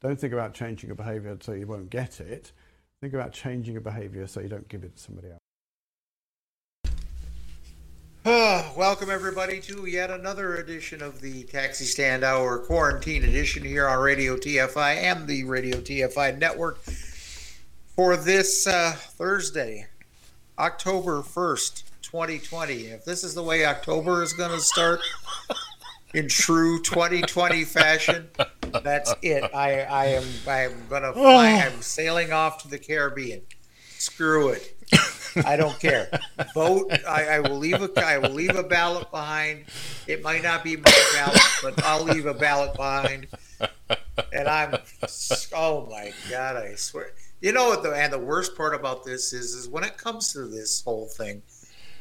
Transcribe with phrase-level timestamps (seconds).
[0.00, 2.52] Don't think about changing a behaviour so you won't get it.
[3.00, 5.40] Think about changing a behaviour so you don't give it to somebody else.
[8.24, 13.88] Ah, Welcome, everybody, to yet another edition of the Taxi Stand Hour Quarantine Edition here
[13.88, 16.78] on Radio TFI and the Radio TFI Network
[17.96, 19.88] for this uh, Thursday,
[20.60, 22.74] October 1st, 2020.
[22.86, 25.00] If this is the way October is going to start
[26.14, 28.28] in true 2020 fashion,
[28.82, 29.50] that's it.
[29.54, 31.12] I, I am I am to fly.
[31.14, 31.36] Oh.
[31.36, 33.42] I'm sailing off to the Caribbean.
[33.98, 34.74] Screw it.
[35.44, 36.08] I don't care.
[36.54, 36.92] Vote.
[37.06, 37.90] I, I will leave a.
[38.04, 39.64] I will leave a ballot behind.
[40.06, 43.28] It might not be my ballot, but I'll leave a ballot behind.
[44.32, 44.76] And I'm.
[45.54, 46.56] Oh my God!
[46.56, 47.12] I swear.
[47.40, 47.82] You know what?
[47.82, 51.06] The and the worst part about this is, is when it comes to this whole
[51.06, 51.42] thing.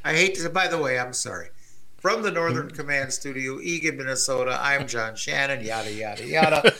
[0.03, 0.49] I hate to.
[0.49, 1.49] By the way, I'm sorry.
[2.07, 4.57] From the Northern Command Studio, Eagan, Minnesota.
[4.61, 5.61] I'm John Shannon.
[5.61, 6.71] Yada yada yada.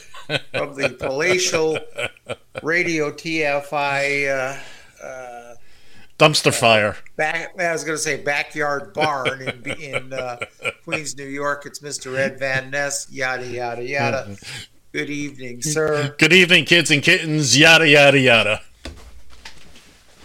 [0.54, 1.78] From the palatial
[2.62, 4.26] Radio TFI.
[4.26, 5.54] Uh, uh,
[6.18, 6.96] Dumpster fire.
[7.16, 10.38] back I was going to say backyard barn in in uh,
[10.84, 11.66] Queens, New York.
[11.66, 12.16] It's Mr.
[12.18, 13.08] Ed Van Ness.
[13.10, 14.34] Yada yada yada.
[14.92, 16.14] Good evening, sir.
[16.16, 17.54] Good evening, kids and kittens.
[17.54, 18.62] Yada yada yada.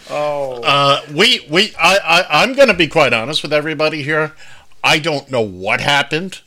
[0.09, 4.34] Oh, Uh, we we I, I I'm gonna be quite honest with everybody here.
[4.84, 6.42] I don't know what happened.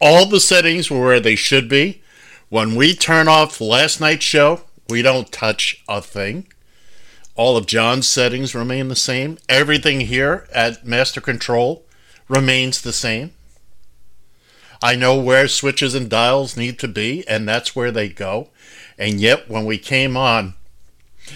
[0.00, 2.02] All the settings were where they should be.
[2.48, 6.46] When we turn off last night's show, we don't touch a thing.
[7.36, 9.38] All of John's settings remain the same.
[9.48, 11.84] Everything here at Master Control
[12.28, 13.32] remains the same.
[14.82, 18.48] I know where switches and dials need to be, and that's where they go.
[18.98, 20.54] And yet, when we came on,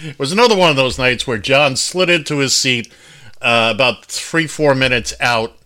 [0.03, 2.91] it was another one of those nights where John slid into his seat
[3.41, 5.57] uh, about three, four minutes out,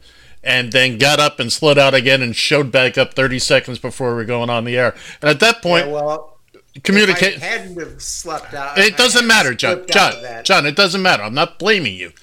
[0.47, 4.11] and then got up and slid out again and showed back up 30 seconds before
[4.11, 4.95] we were going on the air.
[5.21, 6.37] And at that point, yeah, well,
[6.83, 8.77] communicate hadn't have slept out.
[8.77, 9.85] It doesn't matter, John.
[9.91, 10.13] John.
[10.45, 11.21] John, it doesn't matter.
[11.23, 12.13] I'm not blaming you.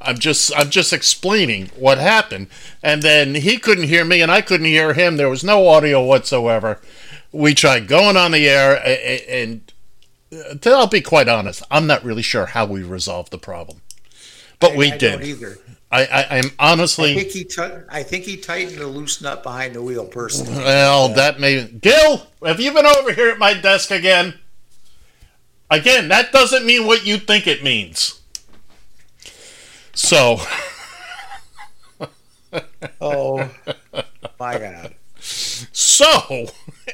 [0.00, 2.48] I'm just I'm just explaining what happened.
[2.82, 5.16] And then he couldn't hear me and I couldn't hear him.
[5.16, 6.80] There was no audio whatsoever.
[7.30, 8.82] We tried going on the air
[9.28, 9.72] and
[10.32, 13.82] uh, I'll be quite honest, I'm not really sure how we resolved the problem.
[14.60, 15.22] But we I did.
[15.22, 15.58] Either.
[15.90, 17.44] I, I I'm I honestly think he.
[17.44, 20.04] T- I think he tightened a loose nut behind the wheel.
[20.04, 24.34] Personally, well, that may Gil, have you been over here at my desk again?
[25.70, 28.20] Again, that doesn't mean what you think it means.
[29.94, 30.38] So,
[33.00, 33.50] oh
[34.38, 34.94] my God.
[35.18, 36.46] so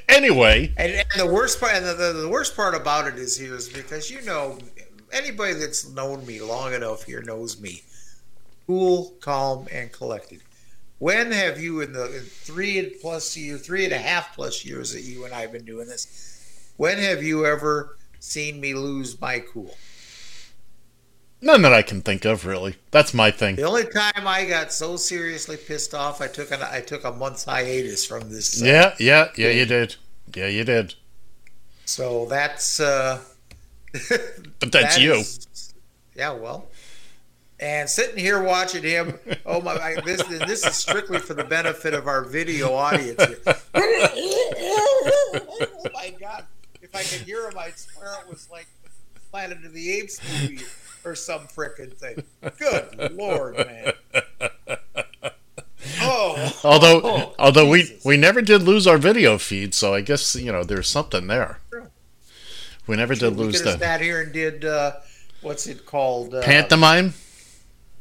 [0.09, 3.37] anyway, And, and the worst part, and the, the, the worst part about it is
[3.37, 4.59] here is because you know
[5.13, 7.83] anybody that's known me long enough here knows me,
[8.67, 10.41] cool, calm, and collected.
[10.99, 14.65] When have you in the in three and plus year, three and a half plus
[14.65, 16.73] years that you and I have been doing this?
[16.77, 19.77] When have you ever seen me lose my cool?
[21.41, 22.77] none that I can think of really.
[22.91, 23.57] That's my thing.
[23.57, 27.13] The only time I got so seriously pissed off, I took an I took a
[27.13, 28.63] month's hiatus from this.
[28.63, 29.97] uh, Yeah, yeah, yeah, you did.
[30.35, 30.95] Yeah, you did.
[31.85, 33.21] So that's uh
[34.61, 35.15] But that's that you.
[35.15, 35.75] is-
[36.17, 36.67] yeah, well.
[37.65, 39.73] And sitting here watching him, oh my!
[39.73, 43.25] I, this this is strictly for the benefit of our video audience.
[43.25, 43.39] Here.
[43.75, 46.45] oh my God!
[46.83, 48.67] If I could hear him, I'd swear it was like
[49.31, 50.61] Planet of the Apes movie
[51.07, 52.23] or some frickin' thing.
[52.59, 53.93] Good lord, man!
[56.03, 58.05] Oh, Although, Oh, although we Jesus.
[58.05, 61.61] we never did lose our video feed, so I guess you know there's something there.
[62.87, 64.97] We never did we lose the sat here and did uh,
[65.41, 66.35] what's it called?
[66.35, 67.15] Uh, pantomime.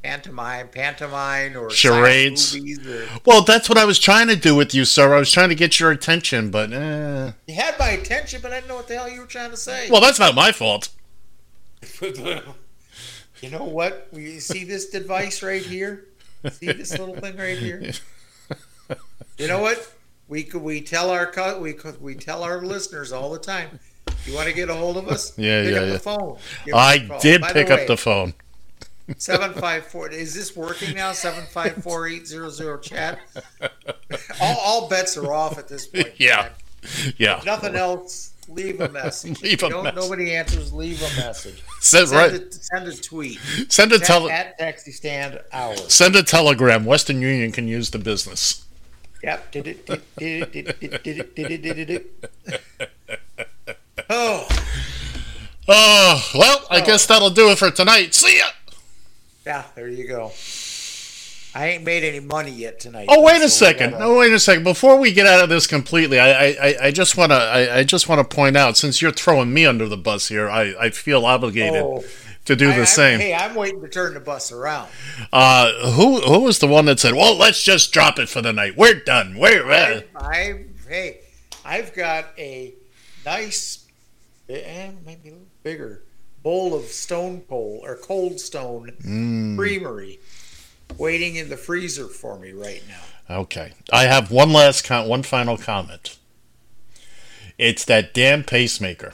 [0.04, 2.56] Pantomime, pantomime, or Charades.
[2.56, 5.16] movies, or Well, that's what I was trying to do with you, sir.
[5.16, 7.32] I was trying to get your attention, but eh.
[7.48, 9.58] you had my attention, but I didn't know what the hell you were trying to
[9.58, 9.90] say.
[9.90, 10.90] well, that's not my fault.
[12.02, 14.08] you know what?
[14.12, 16.06] We see this device right here.
[16.52, 17.92] See this little thing right here.
[19.40, 19.92] You know what?
[20.28, 23.80] We we tell our we we tell our listeners all the time.
[24.26, 25.38] You want to get a hold of us?
[25.40, 25.94] Yeah, pick yeah, up yeah.
[25.94, 26.38] the phone.
[26.74, 28.36] I did By pick way, up the phone.
[29.18, 30.10] Seven five four.
[30.10, 31.12] Is this working now?
[31.12, 33.20] Seven five four eight zero zero chat.
[34.42, 36.14] All, all bets are off at this point.
[36.18, 36.44] Yeah.
[36.44, 36.52] time.
[37.18, 37.42] Yeah.
[37.46, 38.32] Nothing else.
[38.48, 39.42] Leave a message.
[39.44, 39.96] Leave a message.
[39.96, 40.74] Nobody answers.
[40.74, 41.64] Leave a message.
[41.80, 42.42] Send, Send, right.
[42.42, 43.40] a, send a tweet.
[43.70, 45.76] Send a tele- at taxi stand hour.
[45.76, 46.86] Send a telegram.
[46.86, 48.66] Western Union can use the business.
[49.24, 49.52] Yep.
[49.52, 51.90] Did it, did it, did it, did it, did it, did it, did it, did
[51.90, 53.42] it.
[54.10, 54.48] Oh,
[55.68, 56.86] Oh, well, I oh.
[56.86, 58.14] guess that'll do it for tonight.
[58.14, 58.46] See ya.
[59.46, 59.64] Yeah.
[59.76, 60.32] There you go.
[61.56, 63.06] I ain't made any money yet tonight.
[63.12, 63.92] Oh, wait a we second.
[63.92, 64.64] gotta- Oh, wait a second.
[64.64, 67.84] Before we get out of this completely, I, I, I- just want to, I, I
[67.84, 70.90] just want to point out, since you're throwing me under the bus here, I, I
[70.90, 72.04] feel obligated Oh.
[72.46, 73.20] to do I- the same.
[73.20, 74.90] Hey, I'm waiting to turn the bus around.
[75.32, 78.52] Uh, who, who was the one that said, "Well, let's just drop it for the
[78.52, 78.76] night.
[78.76, 79.38] We're done.
[79.38, 81.20] We're uh, I, hey,
[81.64, 82.74] I've got a
[83.28, 83.86] nice,
[84.50, 86.02] eh, maybe a little bigger
[86.44, 89.58] bowl of stone pole or cold stone Mm.
[89.58, 90.20] creamery
[90.98, 93.38] waiting in the freezer for me right now.
[93.40, 96.18] okay." I have one last, con- one final comment.
[97.58, 99.14] It's that damn pacemaker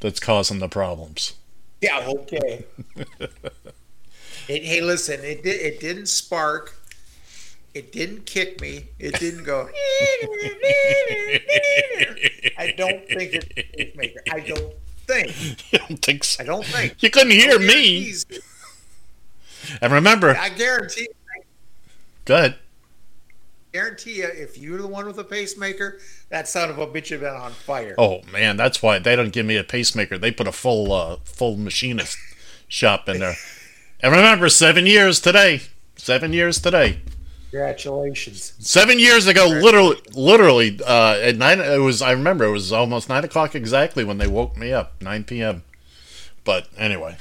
[0.00, 1.34] that's causing the problems.
[1.80, 2.64] Yeah, okay.
[4.48, 6.74] it, hey, listen, it did, it didn't spark.
[7.74, 8.86] It didn't kick me.
[8.98, 9.68] It didn't go.
[12.58, 14.22] I don't think it's a pacemaker.
[14.32, 14.72] I don't
[15.06, 15.64] think.
[15.72, 16.42] I don't think so.
[16.42, 17.02] I don't think.
[17.02, 18.12] You couldn't hear me.
[19.80, 21.08] And remember, I guarantee.
[22.24, 22.56] go ahead.
[23.72, 25.98] guarantee you, if you're the one with a pacemaker,
[26.28, 27.94] that son of a bitch had been on fire.
[27.98, 30.18] Oh man, that's why they don't give me a pacemaker.
[30.18, 32.16] They put a full uh, full machinist
[32.68, 33.34] shop in there.
[34.00, 35.62] And remember, seven years today.
[35.96, 37.00] Seven years today.
[37.50, 38.52] Congratulations.
[38.58, 41.60] Seven years ago, literally, literally uh, at nine.
[41.60, 42.02] It was.
[42.02, 45.00] I remember it was almost nine o'clock exactly when they woke me up.
[45.00, 45.62] Nine p.m.
[46.44, 47.16] But anyway,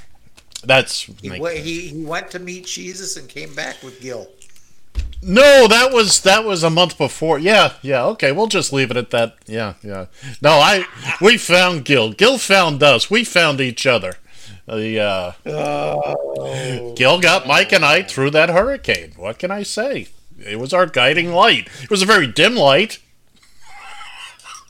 [0.64, 4.28] that's He, he he went to meet Jesus and came back with Gil.
[5.22, 5.68] no.
[5.68, 7.40] That was that was a month before.
[7.40, 8.04] Yeah, yeah.
[8.06, 9.36] Okay, we'll just leave it at that.
[9.46, 10.08] Yeah, yeah.
[10.42, 10.86] No, I
[11.22, 12.12] we found Gil.
[12.14, 13.10] Gil found us.
[13.10, 14.14] We found each other.
[14.68, 19.14] The uh, Oh, Gil got Mike and I through that hurricane.
[19.16, 20.08] What can I say?
[20.38, 21.70] It was our guiding light.
[21.82, 23.00] It was a very dim light.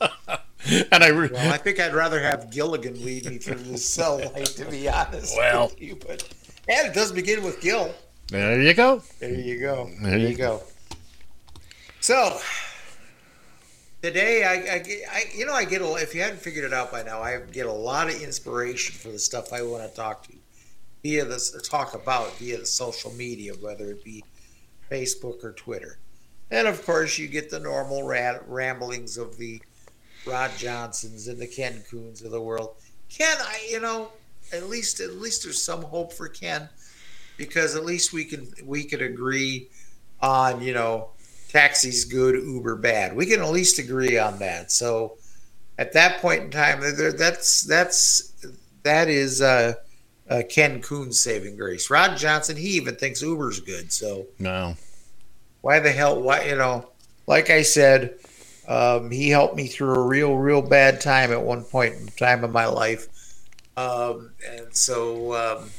[0.00, 4.18] and I, re- well, I think I'd rather have Gilligan lead me through this cell
[4.18, 5.36] light, to be honest.
[5.36, 5.68] Well.
[5.68, 6.22] with you, but
[6.68, 7.94] and it does begin with Gil.
[8.28, 9.02] there you go.
[9.20, 9.90] There you go.
[10.02, 10.62] There you go.
[12.00, 12.38] So
[14.02, 15.94] today, I, I, I, you know, I get a.
[15.94, 19.08] If you hadn't figured it out by now, I get a lot of inspiration for
[19.08, 20.32] the stuff I want to talk to
[21.02, 24.24] via this talk about via the social media, whether it be
[24.90, 25.98] Facebook or Twitter.
[26.50, 29.60] And of course, you get the normal rat, ramblings of the
[30.26, 32.74] Rod Johnsons and the Ken Coons of the world.
[33.08, 34.10] Ken, I, you know,
[34.52, 36.68] at least at least there's some hope for Ken
[37.36, 39.68] because at least we can we could agree
[40.20, 41.08] on you know
[41.48, 45.16] taxi's good uber bad we can at least agree on that so
[45.78, 48.32] at that point in time there- that's that's
[48.82, 49.74] that is uh,
[50.30, 54.76] uh ken Coon's saving grace rod johnson he even thinks uber's good so No.
[55.60, 56.88] why the hell why you know
[57.26, 58.14] like i said
[58.68, 62.42] um, he helped me through a real real bad time at one point in time
[62.42, 63.06] of my life
[63.76, 65.70] um, and so um,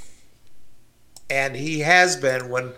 [1.29, 2.71] and he has been when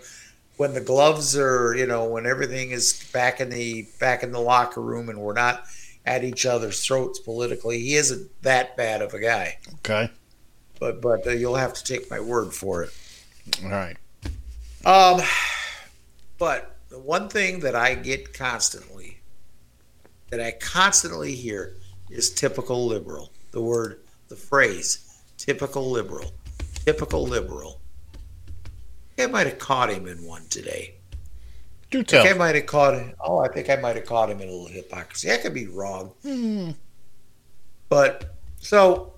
[0.56, 4.40] when the gloves are you know when everything is back in the back in the
[4.40, 5.62] locker room and we're not
[6.06, 10.10] at each other's throats politically he isn't that bad of a guy Okay.
[10.80, 12.90] But but uh, you'll have to take my word for it
[13.62, 13.96] All right.
[14.84, 15.20] um,
[16.38, 19.20] but the one thing that I get constantly,
[20.30, 21.76] that I constantly hear,
[22.10, 23.30] is typical liberal.
[23.52, 26.32] The word, the phrase, typical liberal,
[26.84, 27.80] typical liberal.
[29.18, 30.94] I might have caught him in one today.
[31.90, 33.14] Do I think I might have caught him.
[33.20, 35.30] Oh, I think I might have caught him in a little hypocrisy.
[35.30, 36.12] I could be wrong.
[36.22, 36.70] Hmm.
[37.88, 39.12] But so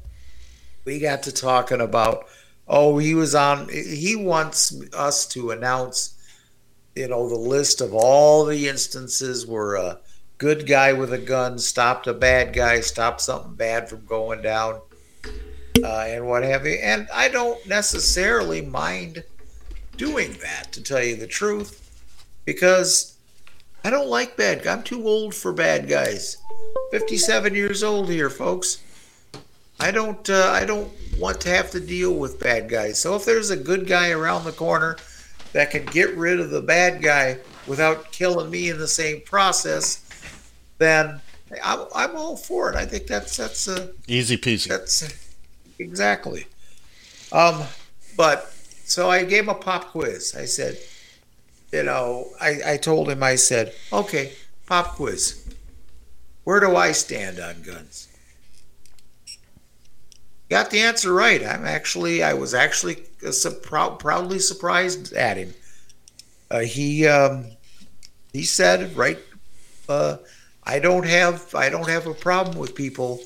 [0.85, 2.27] we got to talking about.
[2.67, 3.69] Oh, he was on.
[3.69, 6.15] He wants us to announce,
[6.95, 9.99] you know, the list of all the instances where a
[10.39, 14.81] good guy with a gun stopped a bad guy, stopped something bad from going down,
[15.85, 16.75] uh, and what have you.
[16.75, 19.25] And I don't necessarily mind
[19.97, 21.79] doing that, to tell you the truth,
[22.45, 23.17] because
[23.85, 24.79] I don't like bad guys.
[24.79, 26.39] I'm too old for bad guys.
[26.93, 28.79] 57 years old here, folks.
[29.81, 33.01] I don't uh, I don't want to have to deal with bad guys.
[33.01, 34.97] So if there's a good guy around the corner
[35.53, 40.05] that can get rid of the bad guy without killing me in the same process,
[40.79, 41.21] then
[41.63, 42.77] I'm, I'm all for it.
[42.77, 44.69] I think that's that's a Easy peasy.
[44.69, 45.13] that's
[45.79, 46.47] exactly.
[47.33, 47.63] Um,
[48.17, 48.53] but
[48.85, 50.35] so I gave him a pop quiz.
[50.37, 50.79] I said,
[51.73, 54.33] you know, I, I told him, I said, okay,
[54.67, 55.39] pop quiz.
[56.45, 58.09] Where do I stand on guns?
[60.53, 61.43] Got the answer right.
[61.43, 65.55] I'm actually, I was actually uh, su- prou- proudly surprised at him.
[66.51, 67.47] Uh, he um,
[68.35, 69.19] he said, right,
[69.89, 70.19] uh,
[70.63, 73.23] I don't have I don't have a problem with people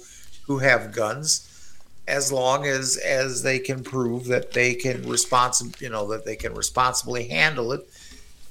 [0.47, 1.75] who have guns
[2.06, 6.37] as long as as they can prove that they can responsi- you know that they
[6.37, 7.80] can responsibly handle it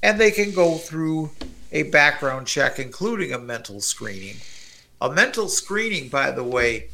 [0.03, 1.32] and they can go through
[1.72, 4.36] a background check including a mental screening
[5.00, 6.89] a mental screening by the way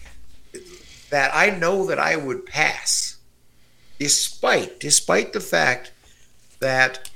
[1.12, 3.18] that I know that I would pass
[4.00, 5.92] despite despite the fact
[6.60, 7.10] that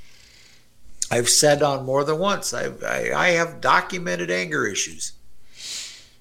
[1.10, 5.12] I've said on more than once I've, I I have documented anger issues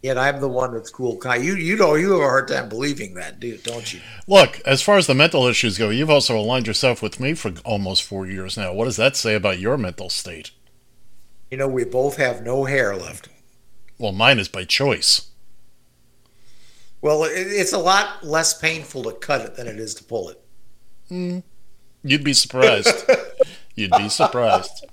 [0.05, 1.17] Yet I'm the one that's cool.
[1.17, 4.01] Kai, you you know you have a hard time believing that, do don't you?
[4.27, 7.53] Look, as far as the mental issues go, you've also aligned yourself with me for
[7.63, 8.71] almost four years now.
[8.71, 10.51] What does that say about your mental state?
[11.49, 13.29] You know we both have no hair left.
[13.97, 15.31] Well, mine is by choice.
[17.05, 20.29] Well, it, it's a lot less painful to cut it than it is to pull
[20.29, 20.41] it.
[21.11, 21.43] Mm.
[22.01, 23.07] You'd be surprised.
[23.75, 24.87] You'd be surprised.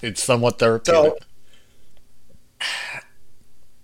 [0.00, 1.14] It's somewhat therapeutic.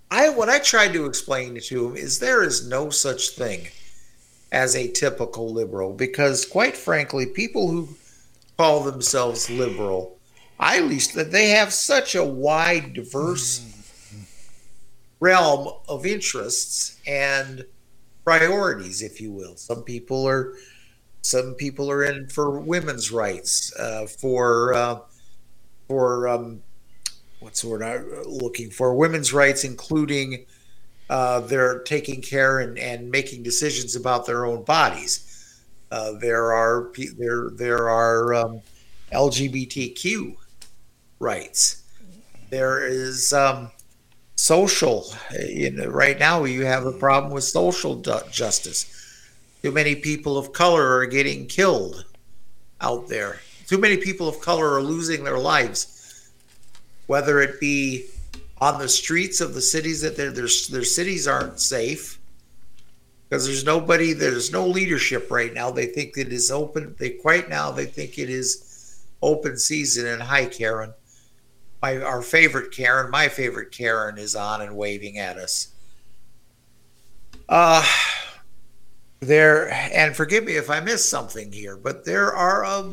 [0.09, 3.67] I what I tried to explain to him is there is no such thing
[4.49, 7.89] as a typical liberal because quite frankly, people who
[8.57, 10.17] call themselves liberal,
[10.57, 13.76] I at least that they have such a wide, diverse mm.
[15.19, 17.65] Realm of interests and
[18.23, 19.55] priorities, if you will.
[19.55, 20.53] Some people are
[21.21, 24.99] some people are in for women's rights, uh, for uh,
[25.87, 26.61] for um,
[27.39, 28.95] what's the word I'm looking for?
[28.95, 30.45] Women's rights, including
[31.09, 35.63] uh, they're taking care and, and making decisions about their own bodies.
[35.91, 38.61] Uh, there are there there are um,
[39.11, 40.35] LGBTQ
[41.19, 41.83] rights.
[42.49, 43.71] There is um,
[44.37, 45.05] social.
[45.37, 47.97] You know, right now you have a problem with social
[48.31, 48.85] justice.
[49.61, 52.05] Too many people of color are getting killed
[52.79, 53.41] out there.
[53.65, 55.97] Too many people of color are losing their lives
[57.07, 58.05] whether it be
[58.59, 62.19] on the streets of the cities that their their, cities aren't safe
[63.27, 67.49] because there's nobody there's no leadership right now they think it is open they quite
[67.49, 70.93] now they think it is open season and hi karen
[71.95, 75.69] my our favorite karen my favorite karen is on and waving at us
[77.49, 77.85] uh
[79.19, 82.91] there and forgive me if i miss something here but there are a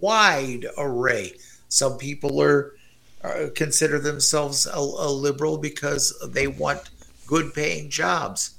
[0.00, 1.32] wide array
[1.68, 2.72] some people are
[3.22, 6.88] uh, consider themselves a, a liberal because they want
[7.26, 8.54] good paying jobs.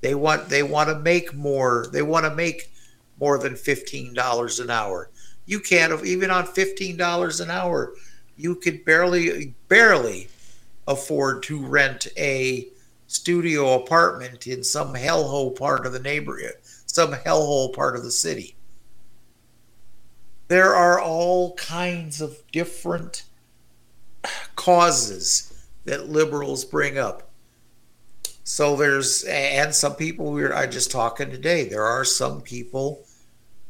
[0.00, 1.88] They want they want to make more.
[1.92, 2.70] They want to make
[3.18, 5.10] more than fifteen dollars an hour.
[5.44, 7.94] You can't even on fifteen dollars an hour.
[8.36, 10.28] You could barely barely
[10.86, 12.68] afford to rent a
[13.06, 16.54] studio apartment in some hellhole part of the neighborhood,
[16.86, 18.56] some hellhole part of the city.
[20.48, 23.24] There are all kinds of different
[24.54, 27.30] causes that liberals bring up.
[28.44, 33.04] So there's, and some people we were, I just talking today, there are some people,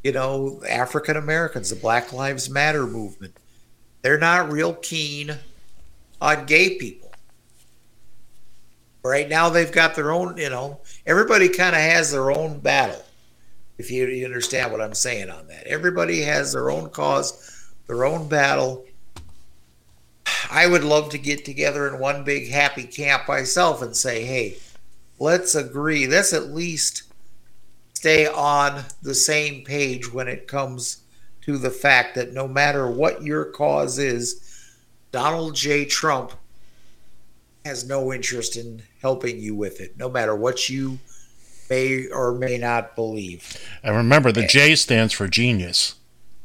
[0.04, 3.36] you know, African Americans, the Black Lives Matter movement,
[4.02, 5.34] they're not real keen
[6.20, 7.10] on gay people.
[9.02, 13.04] Right now, they've got their own, you know, everybody kind of has their own battle,
[13.78, 15.66] if you, understand what I'm saying on that.
[15.66, 18.84] Everybody has their own cause, their own battle
[20.50, 24.56] I would love to get together in one big happy camp myself and say, hey,
[25.18, 26.06] let's agree.
[26.06, 27.02] Let's at least
[27.94, 31.02] stay on the same page when it comes
[31.46, 34.42] to the fact that no matter what your cause is,
[35.12, 35.84] Donald J.
[35.84, 36.32] Trump
[37.64, 40.98] has no interest in helping you with it, no matter what you
[41.70, 43.56] may or may not believe.
[43.82, 45.94] And remember, the J stands for genius.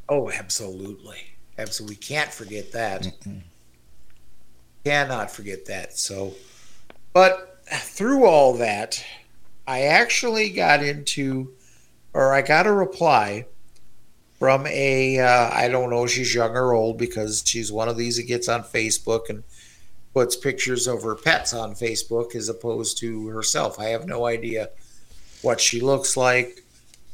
[0.08, 1.36] Oh, absolutely.
[1.58, 1.96] Absolutely.
[1.96, 3.08] We can't forget that.
[4.86, 5.98] Cannot forget that.
[5.98, 6.34] So,
[7.14, 9.04] but through all that,
[9.68, 11.54] I actually got into,
[12.14, 13.46] or I got a reply
[14.42, 18.18] from a uh, I don't know she's young or old because she's one of these
[18.18, 19.44] that gets on Facebook and
[20.16, 23.80] puts pictures of her pets on Facebook as opposed to herself.
[23.80, 24.70] I have no idea
[25.44, 26.64] what she looks like.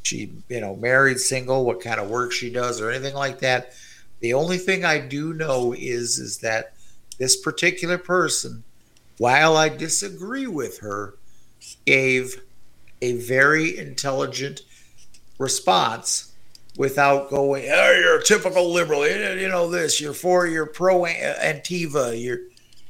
[0.04, 3.74] She, you know, married, single, what kind of work she does or anything like that.
[4.20, 6.72] The only thing I do know is is that
[7.18, 8.64] this particular person,
[9.18, 11.16] while I disagree with her,
[11.84, 12.40] gave
[13.02, 14.62] a very intelligent
[15.38, 16.27] response
[16.78, 19.06] without going, oh, you're a typical liberal.
[19.06, 20.00] You know this.
[20.00, 20.46] You're for.
[20.46, 22.18] You're pro Antifa.
[22.22, 22.38] You're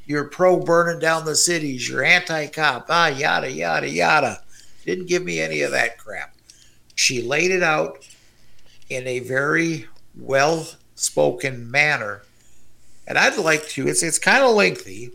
[0.06, 1.88] you're pro burning down the cities.
[1.88, 2.86] You're anti-cop.
[2.88, 4.42] Ah, yada yada yada.
[4.86, 6.36] Didn't give me any of that crap.
[6.94, 8.06] She laid it out
[8.88, 12.22] in a very well-spoken manner,
[13.06, 13.88] and I'd like to.
[13.88, 15.12] It's it's kind of lengthy.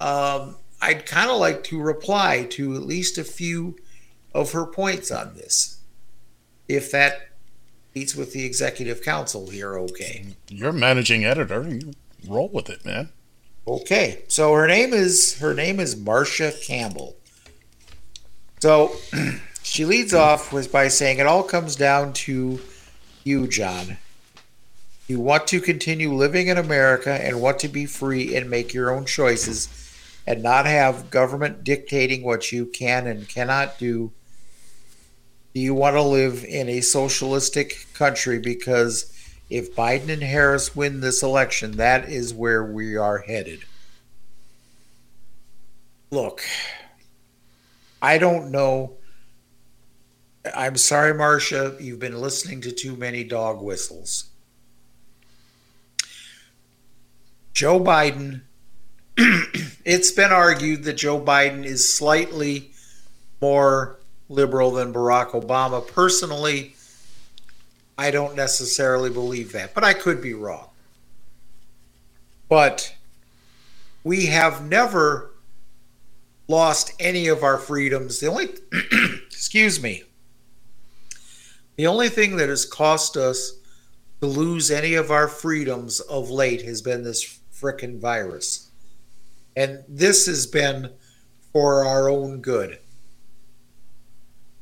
[0.00, 3.76] Um, I'd kind of like to reply to at least a few
[4.34, 5.78] of her points on this,
[6.68, 7.27] if that
[7.94, 9.78] meets with the executive council here.
[9.78, 10.26] Okay.
[10.48, 11.68] You're managing editor.
[11.68, 11.92] You
[12.26, 13.10] roll with it, man.
[13.66, 14.22] Okay.
[14.28, 17.16] So her name is her name is Marcia Campbell.
[18.60, 18.92] So
[19.62, 22.60] she leads off with by saying it all comes down to
[23.24, 23.98] you, John.
[25.06, 28.90] You want to continue living in America and want to be free and make your
[28.90, 29.68] own choices
[30.26, 34.12] and not have government dictating what you can and cannot do.
[35.58, 38.38] Do you want to live in a socialistic country?
[38.38, 39.12] Because
[39.50, 43.64] if Biden and Harris win this election, that is where we are headed.
[46.12, 46.42] Look,
[48.00, 48.98] I don't know.
[50.54, 54.30] I'm sorry, Marcia, you've been listening to too many dog whistles.
[57.52, 58.42] Joe Biden,
[59.16, 62.70] it's been argued that Joe Biden is slightly
[63.40, 63.97] more
[64.28, 65.86] liberal than Barack Obama.
[65.86, 66.74] Personally,
[67.96, 70.68] I don't necessarily believe that, but I could be wrong.
[72.48, 72.94] But
[74.04, 75.32] we have never
[76.46, 78.20] lost any of our freedoms.
[78.20, 78.48] The only,
[79.26, 80.04] excuse me,
[81.76, 83.52] the only thing that has cost us
[84.20, 88.70] to lose any of our freedoms of late has been this frickin' virus.
[89.56, 90.90] And this has been
[91.52, 92.78] for our own good.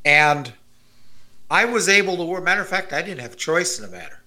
[0.07, 0.53] And
[1.51, 2.45] I was able to, work.
[2.45, 4.21] matter of fact, I didn't have a choice in the matter.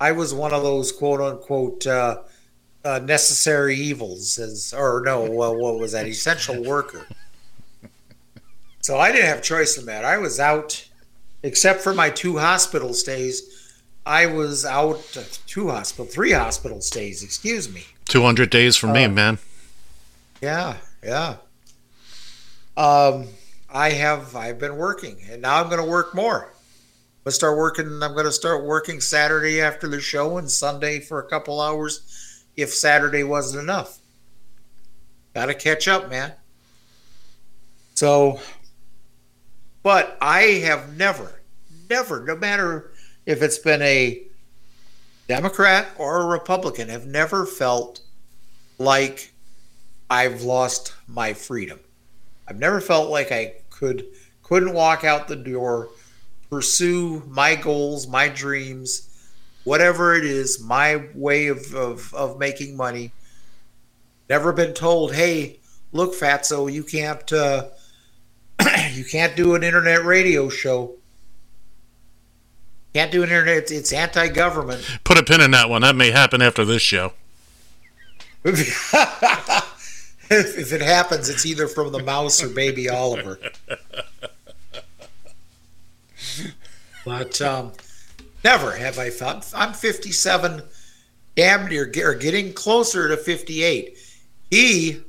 [0.00, 2.22] I was one of those quote unquote uh,
[2.84, 6.06] uh, necessary evils, as or no, well, what was that?
[6.06, 7.06] Essential worker.
[8.82, 10.06] So I didn't have a choice in the matter.
[10.06, 10.88] I was out,
[11.42, 13.74] except for my two hospital stays.
[14.04, 17.24] I was out uh, two hospital, three hospital stays.
[17.24, 17.82] Excuse me.
[18.04, 19.38] 200 days for me, man.
[20.40, 21.36] Yeah, yeah.
[22.76, 23.26] Um,
[23.68, 26.44] I have I've been working, and now I'm going to work more.
[26.44, 27.86] I'm gonna start working.
[28.02, 32.44] I'm going to start working Saturday after the show and Sunday for a couple hours,
[32.56, 33.98] if Saturday wasn't enough.
[35.34, 36.32] Got to catch up, man.
[37.94, 38.40] So,
[39.82, 41.40] but I have never,
[41.90, 42.92] never, no matter
[43.26, 44.22] if it's been a
[45.28, 48.00] Democrat or a Republican, have never felt
[48.78, 49.32] like
[50.08, 51.80] I've lost my freedom.
[52.48, 54.06] I've never felt like I could
[54.42, 55.88] couldn't walk out the door,
[56.48, 59.08] pursue my goals, my dreams,
[59.64, 63.10] whatever it is, my way of, of, of making money.
[64.30, 65.58] Never been told, hey,
[65.92, 67.66] look, Fatso, you can't uh,
[68.92, 70.94] you can't do an internet radio show.
[72.94, 73.58] Can't do an internet.
[73.58, 74.82] It's, it's anti-government.
[75.04, 75.82] Put a pin in that one.
[75.82, 77.12] That may happen after this show.
[80.30, 83.38] if, if it happens, it's either from the mouse or Baby Oliver.
[87.06, 87.72] But um,
[88.42, 89.52] never have I felt.
[89.54, 90.62] I'm 57,
[91.36, 93.96] damn near or getting closer to 58.
[94.50, 95.00] He,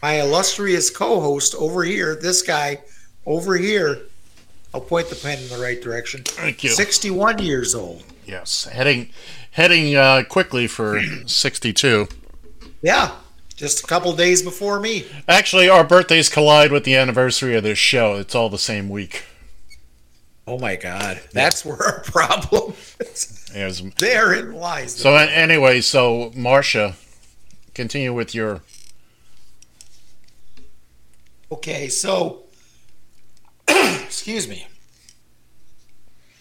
[0.00, 2.80] my illustrious co-host over here, this guy
[3.26, 4.02] over here,
[4.72, 6.22] I'll point the pen in the right direction.
[6.24, 6.70] Thank you.
[6.70, 8.04] 61 years old.
[8.24, 9.10] Yes, heading
[9.50, 12.08] heading uh, quickly for 62.
[12.82, 13.10] Yeah,
[13.54, 15.04] just a couple days before me.
[15.28, 18.14] Actually, our birthdays collide with the anniversary of this show.
[18.16, 19.24] It's all the same week.
[20.46, 23.50] Oh my God, that's where our problem is.
[23.54, 23.80] Yes.
[23.98, 24.94] Therein lies.
[24.94, 26.94] So a- anyway, so Marcia,
[27.74, 28.62] continue with your.
[31.50, 32.44] Okay, so
[33.68, 34.66] excuse me.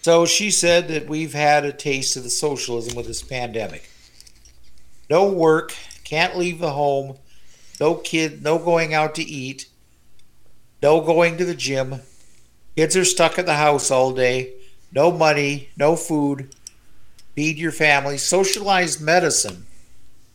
[0.02, 3.90] So she said that we've had a taste of the socialism with this pandemic.
[5.10, 5.76] No work,
[6.12, 7.18] can't leave the home,
[7.80, 9.68] no kid, no going out to eat,
[10.84, 12.02] no going to the gym.
[12.76, 14.52] Kids are stuck at the house all day.
[14.92, 16.54] no money, no food,
[17.34, 19.66] feed your family, socialized medicine,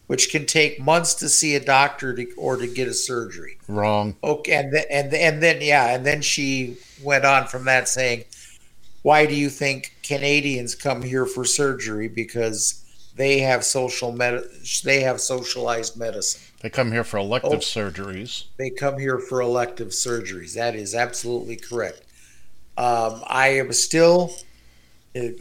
[0.06, 3.58] which can take months to see a doctor to, or to get a surgery.
[3.68, 4.16] Wrong.
[4.24, 8.24] Okay, and then, and and then yeah, and then she went on from that saying,
[9.02, 12.08] "Why do you think Canadians come here for surgery?
[12.08, 12.82] Because
[13.16, 14.44] they have social med-
[14.85, 16.40] they have socialized medicine.
[16.61, 17.57] They come here for elective Oh.
[17.59, 18.44] surgeries.
[18.59, 20.55] They come here for elective surgeries.
[20.55, 22.02] That is absolutely correct.
[22.76, 24.33] Um, I am still."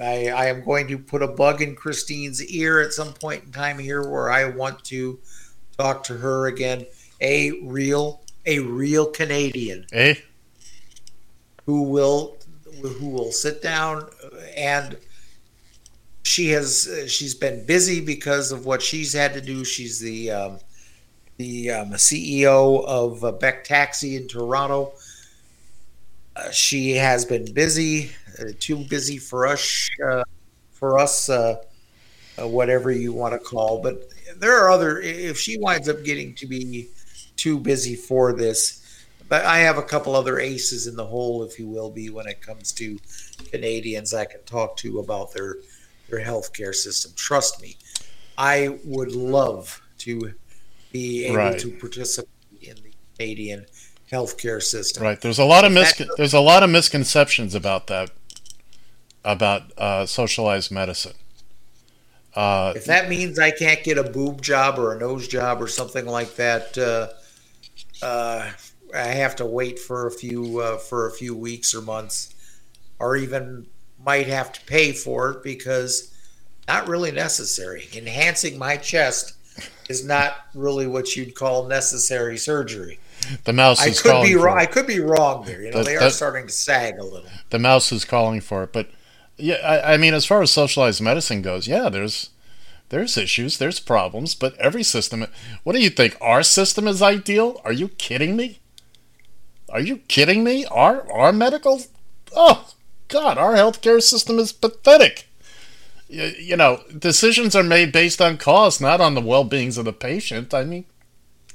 [0.01, 3.51] I, I am going to put a bug in Christine's ear at some point in
[3.51, 5.19] time here where I want to
[5.77, 6.85] talk to her again.
[7.19, 10.13] A real, a real Canadian Eh?
[11.65, 12.37] who will
[12.81, 14.09] who will sit down
[14.55, 14.95] and
[16.25, 19.63] she has uh, she's been busy because of what she's had to do.
[19.63, 20.59] She's the um,
[21.37, 24.93] the um, CEO of uh, Beck Taxi in Toronto.
[26.35, 30.23] Uh, she has been busy, uh, too busy for us uh,
[30.71, 31.57] for us uh,
[32.39, 33.81] whatever you want to call.
[33.81, 34.99] But there are other.
[34.99, 36.89] If she winds up getting to be
[37.37, 41.59] too busy for this, but I have a couple other aces in the hole, if
[41.59, 42.97] you will be, when it comes to
[43.51, 45.57] Canadians I can talk to about their
[46.09, 47.11] their healthcare system.
[47.15, 47.77] Trust me,
[48.37, 50.33] I would love to
[50.91, 51.59] be able Right.
[51.59, 52.29] to participate
[52.61, 53.65] in the Canadian
[54.11, 55.03] healthcare system.
[55.03, 55.19] Right.
[55.19, 58.11] There's a lot of mis- That- there's a lot of misconceptions about that
[59.23, 61.15] about uh, socialized medicine.
[62.35, 65.67] Uh, If that means I can't get a boob job or a nose job or
[65.67, 67.07] something like that, uh,
[68.05, 68.51] uh,
[68.93, 72.33] I have to wait for a few uh, for a few weeks or months,
[72.99, 73.65] or even
[74.05, 76.13] might have to pay for it because
[76.67, 77.87] not really necessary.
[77.95, 79.33] Enhancing my chest
[79.89, 82.99] is not really what you'd call necessary surgery.
[83.45, 84.57] the mouse I is could calling be for wrong.
[84.57, 85.61] I could be wrong there.
[85.61, 87.29] You know, That- they are that- starting to sag a little.
[87.49, 88.73] the mouse is calling for it.
[88.73, 88.89] But
[89.37, 92.29] yeah, I, I mean, as far as socialized medicine goes, yeah, there's
[92.89, 95.25] there's issues, there's problems, but every system.
[95.63, 96.15] What do you think?
[96.21, 97.59] Our system is ideal?
[97.65, 98.59] Are you kidding me?
[99.69, 100.65] Are you kidding me?
[100.65, 101.81] Our our medical,
[102.35, 102.69] oh
[103.07, 105.27] God, our healthcare system is pathetic.
[106.07, 109.93] You, you know, decisions are made based on cost, not on the well-beings of the
[109.93, 110.53] patient.
[110.53, 110.85] I mean,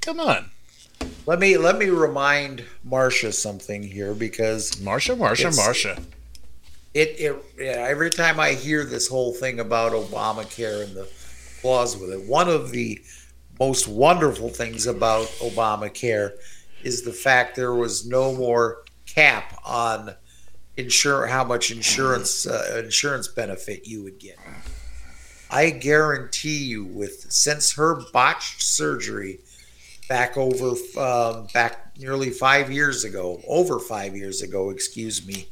[0.00, 0.50] come on,
[1.26, 5.98] Let me let me remind Marcia something here because Marcia, Marcia, Marcia.
[6.94, 11.96] it, it yeah, every time I hear this whole thing about Obamacare and the flaws
[11.96, 13.00] with it, one of the
[13.58, 16.32] most wonderful things about Obamacare
[16.82, 20.14] is the fact there was no more cap on
[20.76, 24.38] insure how much insurance uh, insurance benefit you would get.
[25.50, 29.40] I guarantee you, with since her botched surgery
[30.08, 35.48] back over um, back nearly five years ago, over five years ago, excuse me,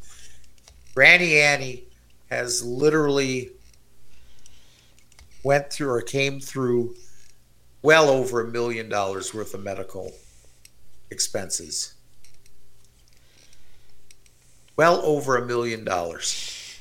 [0.95, 1.85] Granny Annie
[2.31, 3.51] has literally
[5.43, 6.95] went through or came through
[7.83, 10.13] well over a million dollars worth of medical
[11.11, 11.95] expenses.
[14.79, 16.79] Well over a million dollars.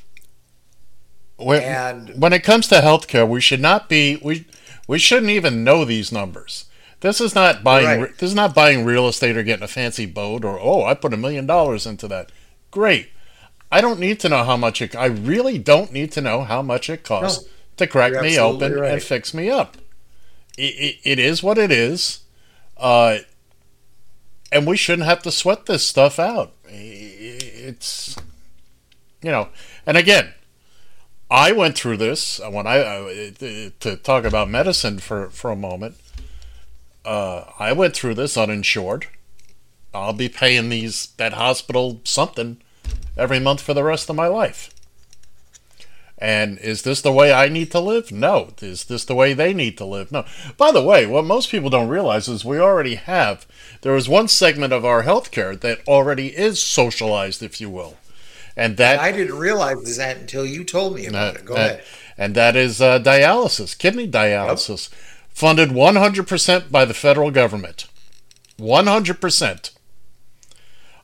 [1.36, 4.46] When, And- when it comes to healthcare, we should not be we
[4.88, 6.66] we shouldn't even know these numbers.
[7.02, 8.18] This is not buying Right.
[8.18, 11.12] this is not buying real estate or getting a fancy boat or oh I put
[11.14, 12.32] a million dollars into that.
[12.70, 13.10] Great.
[13.72, 14.96] I don't need to know how much it.
[14.96, 18.76] I really don't need to know how much it costs No, to crack me open
[18.80, 18.92] right.
[18.94, 19.76] and fix me up.
[20.56, 22.22] It, it, it is what it is,
[22.78, 23.18] uh,
[24.52, 26.54] and we shouldn't have to sweat this stuff out.
[27.68, 28.16] It's
[29.22, 29.50] you know,
[29.86, 30.34] and again,
[31.30, 35.56] I went through this uh, when I uh, to talk about medicine for for a
[35.56, 35.98] moment.
[37.04, 39.08] Uh, I went through this uninsured.
[39.94, 42.62] I'll be paying these that hospital something
[43.18, 44.74] every month for the rest of my life.
[46.20, 48.12] And is this the way I need to live?
[48.12, 48.50] No.
[48.62, 50.12] Is this the way they need to live?
[50.12, 50.26] No.
[50.58, 53.46] By the way, what most people don't realize is we already have,
[53.82, 57.98] there is one segment of our healthcare that already is socialized, if you will.
[58.56, 61.46] And that I didn't realize that until you told me about uh, it.
[61.46, 61.84] Go uh, ahead.
[62.18, 64.90] And that is uh, dialysis, kidney dialysis,
[65.30, 67.86] funded 100% by the federal government.
[68.58, 69.72] 100%.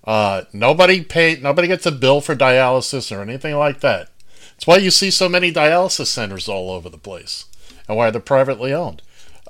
[0.05, 4.09] Uh, nobody pay, nobody gets a bill for dialysis or anything like that.
[4.53, 7.45] That's why you see so many dialysis centers all over the place,
[7.87, 9.01] and why they're privately owned.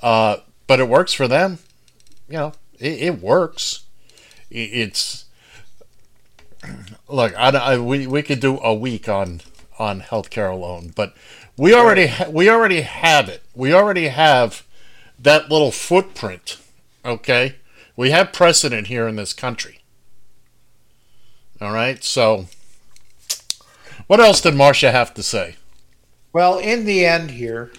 [0.01, 0.37] Uh,
[0.67, 1.59] but it works for them.
[2.27, 3.83] You know, it, it works.
[4.51, 5.25] I- It's
[7.07, 9.41] look, I, I, we we could do a week on
[9.79, 11.15] on healthcare alone, but
[11.57, 13.43] we already ha- we already have it.
[13.53, 14.63] We already have
[15.19, 16.57] that little footprint.
[17.05, 17.55] Okay,
[17.95, 19.79] we have precedent here in this country.
[21.61, 22.47] All right, so
[24.07, 25.55] What else did Marcia have to say?
[26.33, 27.71] Well, in the end here,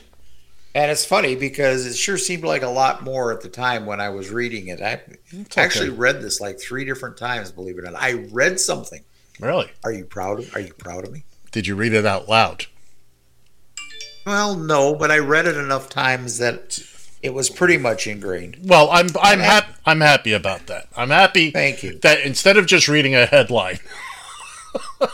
[0.75, 4.01] and it's funny because it sure seemed like a lot more at the time when
[4.01, 4.81] I was reading it.
[4.81, 5.01] I
[5.43, 5.63] okay.
[5.63, 8.01] actually read this like three different times, believe it or not.
[8.01, 9.05] I read something.
[9.41, 9.71] Really?
[9.85, 11.25] Are you proud of are you proud of me?
[11.53, 12.67] Did you read it out loud?
[14.27, 16.79] Well, no, but I read it enough times that
[17.23, 18.59] it was pretty much ingrained.
[18.65, 20.89] Well, I'm I'm happy I'm happy about that.
[20.97, 21.99] I'm happy Thank you.
[22.01, 23.79] that instead of just reading a headline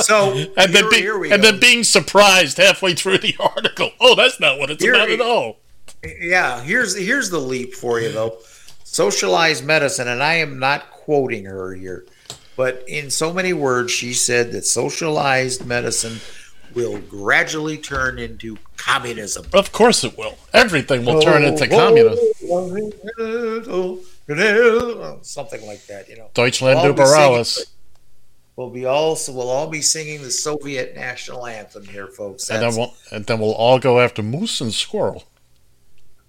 [0.00, 1.50] So and then be, here we and go.
[1.50, 3.90] then being surprised halfway through the article.
[4.00, 5.58] Oh, that's not what it's Here about at all.
[6.20, 8.38] Yeah, here's here's the leap for you though.
[8.82, 12.04] Socialized medicine, and I am not quoting her here,
[12.56, 16.20] but in so many words, she said that socialized medicine
[16.74, 19.46] will gradually turn into communism.
[19.52, 20.36] Of course it will.
[20.52, 22.18] Everything will turn into Oh, communism.
[25.22, 26.30] Something like that, you know.
[26.34, 27.14] Deutschland über alles.
[27.14, 27.46] all be Liberalis.
[27.46, 27.68] singing-
[28.56, 32.50] We'll be all we'll all be singing the Soviet national anthem here, folks.
[32.50, 35.24] And then we'll and then we'll all go after moose and squirrel.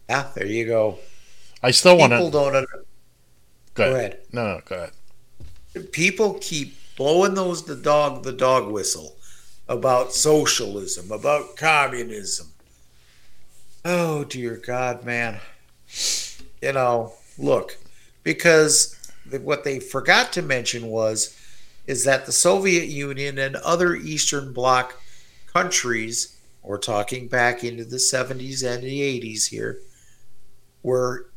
[0.09, 0.97] yeah, there you go.
[1.61, 2.55] I still want People to don't.
[2.55, 2.83] under- go
[3.75, 4.11] go ahead.
[4.13, 4.21] ahead.
[4.31, 4.75] No, no, go
[5.75, 5.91] ahead.
[5.91, 9.17] people keep blowing those the dog the dog whistle
[9.67, 12.47] about socialism, about communism.
[13.83, 15.39] Oh dear God, man!
[16.61, 17.77] You know, look,
[18.23, 18.95] because
[19.43, 21.39] what they forgot to mention was
[21.87, 24.99] is that the Soviet Union and other Eastern Bloc
[25.53, 29.79] countries, we're talking back into the 70s and the 80s here,
[30.83, 31.27] were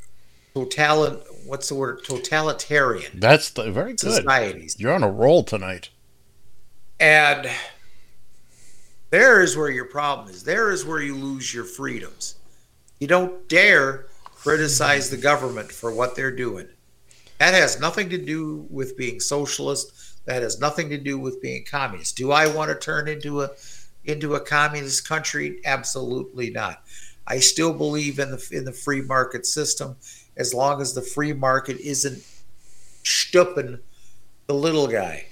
[0.55, 4.01] total what's the word totalitarian That's the, very good.
[4.01, 4.77] societies.
[4.79, 5.91] You're on a roll tonight.
[7.01, 7.49] And
[9.11, 10.43] there is where your problem is.
[10.43, 12.37] There is where you lose your freedoms.
[13.01, 16.69] You don't dare criticize the government for what they're doing.
[17.39, 20.08] That has nothing to do with being socialist.
[20.29, 22.19] That has nothing to do with being communist.
[22.19, 23.49] Do I want to turn into a
[24.05, 25.59] into a communist country?
[25.65, 26.83] Absolutely not.
[27.27, 29.97] I still believe in the in the free market system
[30.37, 32.23] as long as the free market isn't
[33.05, 33.79] stooping
[34.47, 35.25] the little guy.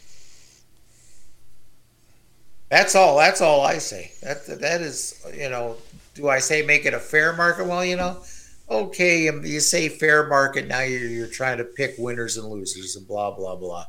[2.70, 3.18] That's all.
[3.18, 4.12] That's all I say.
[4.22, 5.76] That that is, you know.
[6.14, 7.66] Do I say make it a fair market?
[7.66, 8.22] Well, you know,
[8.70, 9.28] okay.
[9.28, 10.66] um, You say fair market.
[10.66, 13.84] Now you're you're trying to pick winners and losers and blah blah blah.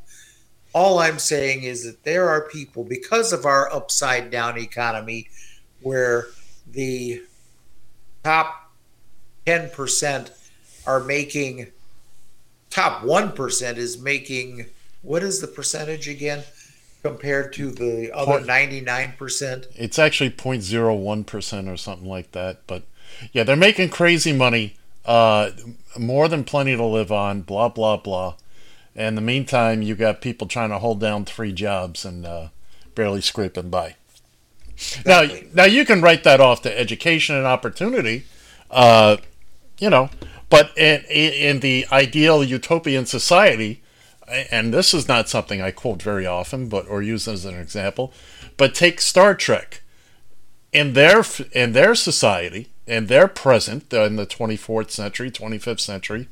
[0.73, 5.29] All I'm saying is that there are people because of our upside down economy,
[5.81, 6.27] where
[6.69, 7.23] the
[8.23, 8.71] top
[9.45, 10.31] ten percent
[10.85, 11.67] are making
[12.69, 14.65] top one percent is making
[15.01, 16.43] what is the percentage again
[17.01, 19.67] compared to the other Point- ninety nine percent?
[19.75, 22.61] It's actually 0.01% or something like that.
[22.67, 22.83] But
[23.31, 24.75] yeah, they're making crazy money,
[25.05, 25.51] uh,
[25.97, 28.35] more than plenty to live on, blah, blah, blah.
[28.97, 32.47] And in the meantime, you got people trying to hold down three jobs and uh,
[32.95, 33.95] barely scraping by.
[35.05, 38.25] Now, now you can write that off to education and opportunity,
[38.71, 39.17] uh,
[39.79, 40.09] you know,
[40.49, 43.81] but in, in in the ideal utopian society,
[44.51, 48.13] and this is not something I quote very often, but or use as an example,
[48.55, 49.81] but take Star Trek.
[50.73, 56.27] In their in their society, in their present, in the 24th century, 25th century,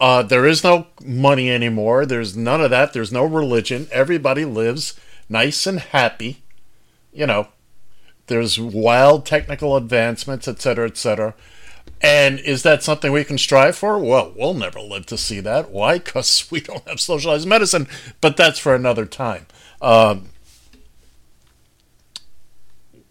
[0.00, 2.06] uh, there is no money anymore.
[2.06, 2.92] There's none of that.
[2.92, 3.86] There's no religion.
[3.92, 6.42] Everybody lives nice and happy.
[7.12, 7.48] You know,
[8.26, 11.34] there's wild technical advancements, et cetera, et cetera.
[12.00, 13.98] And is that something we can strive for?
[13.98, 15.70] Well, we'll never live to see that.
[15.70, 15.98] Why?
[15.98, 17.86] Because we don't have socialized medicine.
[18.20, 19.46] But that's for another time.
[19.82, 20.30] Um,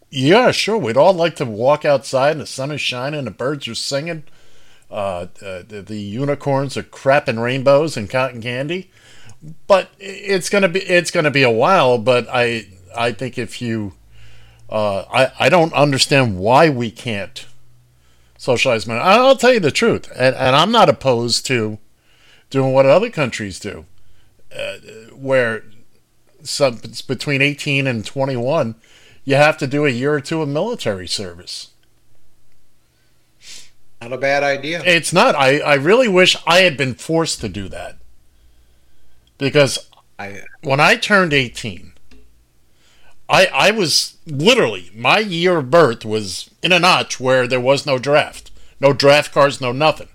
[0.10, 0.78] yeah, sure.
[0.78, 3.76] We'd all like to walk outside and the sun is shining, and the birds are
[3.76, 4.24] singing,
[4.90, 8.92] uh, uh, the, the unicorns are crap and rainbows and cotton candy.
[9.68, 11.98] But it's gonna be it's gonna be a while.
[11.98, 13.94] But I I think if you
[14.70, 17.46] uh, I I don't understand why we can't
[18.38, 19.00] socialize money.
[19.00, 21.78] I'll tell you the truth, and, and I'm not opposed to
[22.50, 23.86] doing what other countries do,
[24.58, 24.78] uh,
[25.14, 25.64] where
[26.42, 28.76] some between 18 and 21,
[29.26, 31.72] you have to do a year or two of military service.
[34.02, 34.82] Not a bad idea.
[34.86, 35.36] It's not.
[35.36, 37.98] I, I really wish I had been forced to do that.
[39.38, 41.94] Because I, when I turned 18,
[43.30, 47.86] I I was literally my year of birth was in a notch where there was
[47.86, 50.10] no draft, no draft cards, no nothing.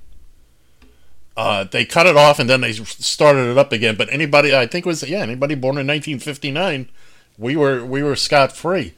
[1.37, 3.97] Uh, they cut it off and then they started it up again.
[3.97, 6.89] But anybody, I think it was yeah, anybody born in 1959,
[7.39, 8.95] we were we were scot free,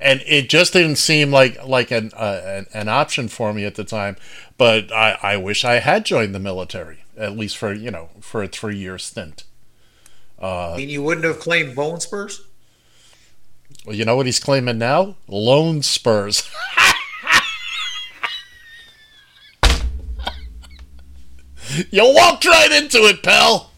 [0.00, 3.74] and it just didn't seem like like an uh, an, an option for me at
[3.74, 4.16] the time.
[4.56, 8.42] But I I wish I had joined the military at least for you know for
[8.42, 9.44] a three year stint.
[10.40, 12.42] I mean, you wouldn't have claimed bone spurs?
[13.86, 15.16] Well, you know what he's claiming now?
[15.28, 16.50] Loan spurs.
[21.90, 23.70] you walked right into it, pal.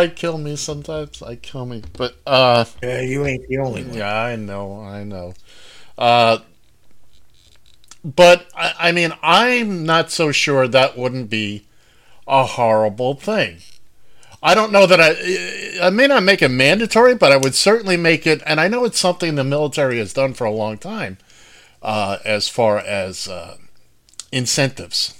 [0.00, 1.22] I kill me sometimes.
[1.22, 3.94] I kill me, but uh, Yeah, you ain't the only one.
[3.94, 5.34] yeah, I know, I know.
[5.98, 6.38] Uh,
[8.04, 11.66] but I, I mean, I'm not so sure that wouldn't be
[12.26, 13.58] a horrible thing.
[14.42, 15.86] I don't know that I.
[15.86, 18.42] I may not make it mandatory, but I would certainly make it.
[18.46, 21.18] And I know it's something the military has done for a long time,
[21.82, 23.58] uh, as far as uh,
[24.32, 25.14] incentives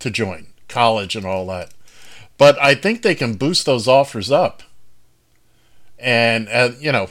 [0.00, 1.70] to join college and all that.
[2.38, 4.62] But I think they can boost those offers up.
[5.98, 7.08] And uh, you know,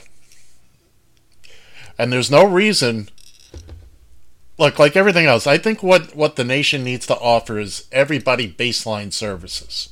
[1.98, 3.08] and there's no reason.
[4.58, 8.50] Look, like everything else, I think what what the nation needs to offer is everybody
[8.50, 9.90] baseline services.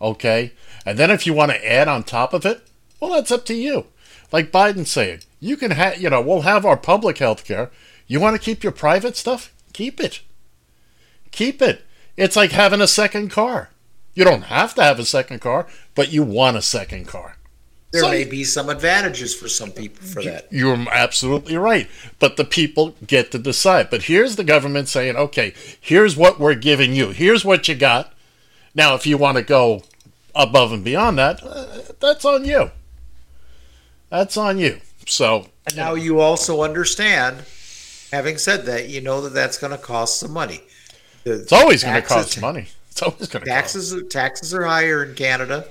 [0.00, 0.52] Okay?
[0.84, 2.66] And then if you want to add on top of it,
[3.00, 3.86] well, that's up to you.
[4.32, 7.70] Like Biden said, you can have, you know, we'll have our public health care.
[8.06, 9.52] You want to keep your private stuff?
[9.72, 10.20] Keep it.
[11.30, 11.84] Keep it.
[12.16, 13.70] It's like having a second car.
[14.14, 17.36] You don't have to have a second car, but you want a second car.
[17.92, 20.48] There So- may be some advantages for some people for that.
[20.50, 21.88] You're absolutely right.
[22.18, 23.90] But the people get to decide.
[23.90, 27.10] But here's the government saying, okay, here's what we're giving you.
[27.10, 28.12] Here's what you got.
[28.74, 29.82] Now, if you want to go
[30.34, 31.66] above and beyond that, uh,
[32.00, 32.70] that's on you.
[34.08, 34.80] That's on you.
[35.06, 37.44] So, And now you also understand,
[38.10, 40.62] having said that, you know that that's going to cost some money.
[41.24, 42.68] The it's always going to cost money.
[42.92, 43.50] It's always going to.
[43.50, 45.66] Taxes taxes are higher in Canada.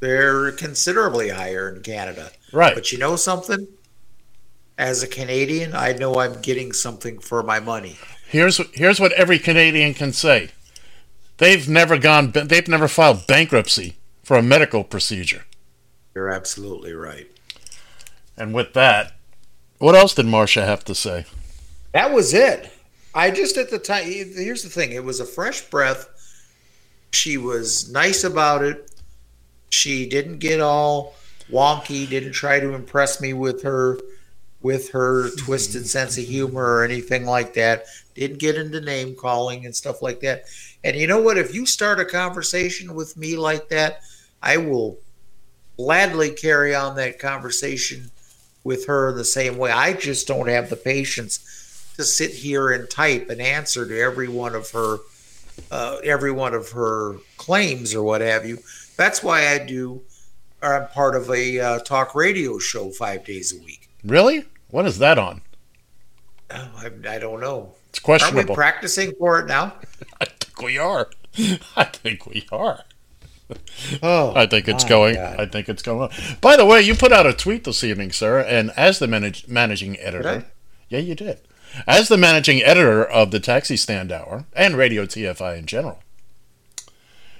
[0.00, 2.30] They're considerably higher in Canada.
[2.52, 2.74] Right.
[2.74, 3.66] But you know something?
[4.76, 7.96] As a Canadian, I know I'm getting something for my money.
[8.28, 10.50] Here's here's what every Canadian can say.
[11.38, 12.32] They've never gone.
[12.32, 15.44] They've never filed bankruptcy for a medical procedure.
[16.14, 17.28] You're absolutely right.
[18.36, 19.14] And with that,
[19.78, 21.24] what else did Marcia have to say?
[21.92, 22.70] That was it.
[23.14, 24.04] I just at the time.
[24.04, 26.08] Here's the thing: it was a fresh breath.
[27.10, 28.90] She was nice about it.
[29.70, 31.14] She didn't get all
[31.50, 32.08] wonky.
[32.08, 33.98] Didn't try to impress me with her,
[34.62, 37.84] with her twisted sense of humor or anything like that.
[38.14, 40.44] Didn't get into name calling and stuff like that.
[40.84, 41.38] And you know what?
[41.38, 44.00] If you start a conversation with me like that,
[44.42, 44.98] I will
[45.76, 48.10] gladly carry on that conversation
[48.64, 49.70] with her the same way.
[49.70, 51.61] I just don't have the patience
[51.96, 54.98] to sit here and type an answer to every one of her
[55.70, 58.58] uh, every one of her claims or what have you.
[58.96, 60.02] That's why I do.
[60.62, 63.88] Or I'm part of a uh, talk radio show five days a week.
[64.04, 64.44] Really?
[64.70, 65.42] What is that on?
[66.50, 67.74] Oh, I, I don't know.
[67.90, 68.38] It's questionable.
[68.38, 69.74] Aren't we practicing for it now?
[70.20, 71.10] I think we are.
[71.76, 72.84] I think we are.
[74.02, 75.14] Oh, I think it's going.
[75.16, 75.40] God.
[75.40, 76.02] I think it's going.
[76.02, 76.10] on.
[76.40, 79.46] By the way, you put out a tweet this evening, sir, and as the manage,
[79.46, 80.46] managing editor,
[80.88, 81.40] yeah, you did.
[81.86, 86.02] As the managing editor of the Taxi Stand Hour and Radio TFI in general,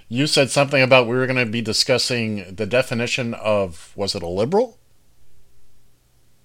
[0.09, 4.23] you said something about we were going to be discussing the definition of was it
[4.23, 4.79] a liberal?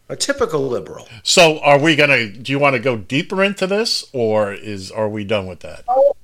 [0.10, 1.08] a typical liberal.
[1.24, 2.30] So, are we going to?
[2.30, 5.84] Do you want to go deeper into this, or is are we done with that?
[5.88, 6.16] Oh,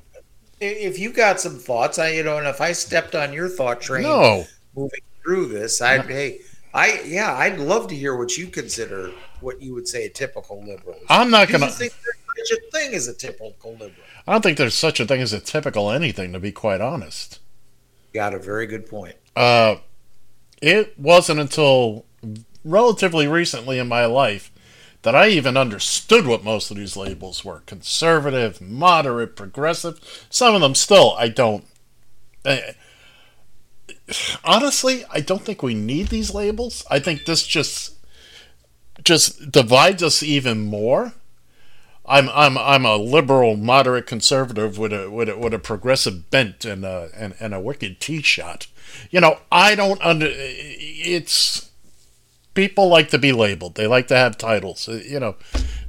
[0.62, 3.82] if you got some thoughts, I you know, and if I stepped on your thought
[3.82, 4.45] train No.
[4.76, 6.39] moving through this, I'd hey,
[6.73, 9.12] I yeah, I'd love to hear what you consider
[9.43, 10.95] what you would say a typical liberal.
[10.95, 11.06] is.
[11.10, 11.67] I'm not going to.
[11.67, 13.91] think there's such a thing as a typical liberal?
[14.27, 17.39] I don't think there's such a thing as a typical anything, to be quite honest.
[18.13, 19.15] Got a very good point.
[19.36, 19.77] Uh,
[20.62, 22.06] it wasn't until
[22.63, 24.51] relatively recently in my life
[25.01, 29.99] that I even understood what most of these labels were conservative, moderate, progressive.
[30.29, 31.65] Some of them still I don't.
[32.45, 32.73] eh,
[34.43, 36.86] honestly, I don't think we need these labels.
[36.89, 37.92] I think this just
[39.03, 41.13] just divides us even more.
[42.06, 46.65] I'm I'm I'm a liberal, moderate conservative with a with a, with a progressive bent
[46.65, 48.68] and a and, and a wicked tee shot.
[49.09, 50.28] You know, I don't under.
[50.30, 51.72] It's
[52.53, 53.76] people like to be labeled.
[53.76, 54.88] They like to have titles.
[54.89, 55.36] uh, You know,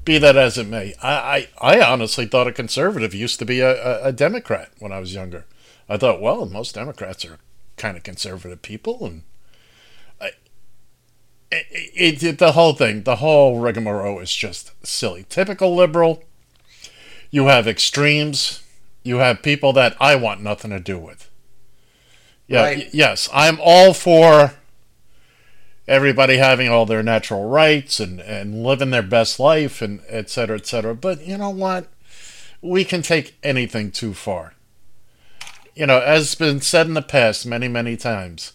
[0.04, 0.94] be that as it may.
[1.02, 4.92] I I, I honestly thought a conservative used to be a, a, a Democrat when
[4.92, 5.46] I was younger.
[5.88, 7.38] I thought, well, most Democrats are
[7.76, 9.22] kind of conservative people, and
[11.70, 15.24] it, it, the whole thing, the whole rigmarole is just silly.
[15.28, 16.22] Typical liberal.
[17.30, 18.62] You have extremes.
[19.02, 21.30] You have people that I want nothing to do with.
[22.46, 22.62] Yeah.
[22.62, 22.88] Right.
[22.92, 24.54] yes, I'm all for
[25.88, 30.56] everybody having all their natural rights and, and living their best life and et cetera,
[30.56, 30.94] et cetera.
[30.94, 31.88] But you know what?
[32.62, 34.54] We can take anything too far.
[35.74, 38.52] you know, as has been said in the past many, many times,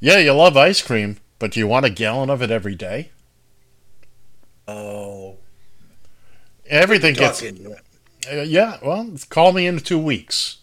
[0.00, 3.10] yeah, you love ice cream, but do you want a gallon of it every day?
[4.66, 5.36] Oh,
[6.64, 7.42] Everything gets.
[7.42, 10.60] Uh, yeah, well, call me in two weeks.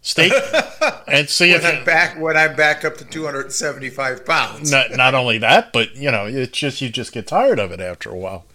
[0.00, 0.30] Stay
[1.06, 4.70] and see if When I'm back, when I'm back up to 275 pounds.
[4.70, 7.78] not not only that, but you know, it's just you just get tired of it
[7.78, 8.46] after a while.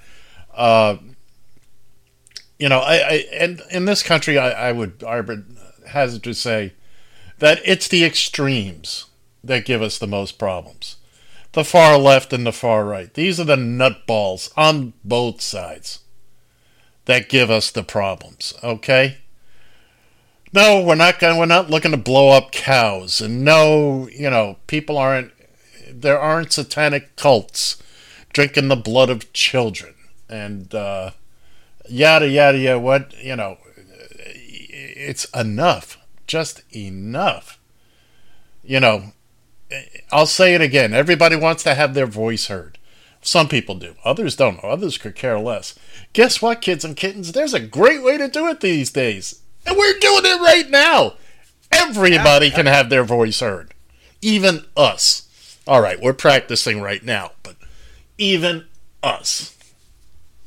[0.56, 0.98] Uh,
[2.58, 5.56] you know, I, I and in this country, I, I would I would
[5.86, 6.74] hazard to say
[7.38, 9.06] that it's the extremes
[9.44, 10.96] that give us the most problems.
[11.54, 13.14] The far left and the far right.
[13.14, 16.00] These are the nutballs on both sides
[17.06, 18.54] that give us the problems.
[18.64, 19.18] Okay.
[20.54, 21.38] No, we're not going.
[21.38, 25.32] We're not looking to blow up cows, and no, you know, people aren't.
[25.90, 27.82] There aren't satanic cults
[28.34, 29.94] drinking the blood of children,
[30.30, 31.12] and uh,
[31.88, 32.80] yada yada yada.
[32.80, 33.60] What you know,
[34.26, 35.98] it's enough,
[36.28, 37.58] just enough.
[38.62, 39.14] You know,
[40.12, 40.94] I'll say it again.
[40.94, 42.78] Everybody wants to have their voice heard.
[43.22, 43.96] Some people do.
[44.04, 44.64] Others don't.
[44.64, 45.78] Others could care less.
[46.14, 47.32] Guess what, kids and kittens?
[47.32, 49.42] There's a great way to do it these days.
[49.66, 51.14] And we're doing it right now.
[51.72, 53.74] Everybody can have their voice heard.
[54.22, 55.28] Even us.
[55.68, 57.56] All right, we're practicing right now, but
[58.18, 58.66] even
[59.04, 59.56] us.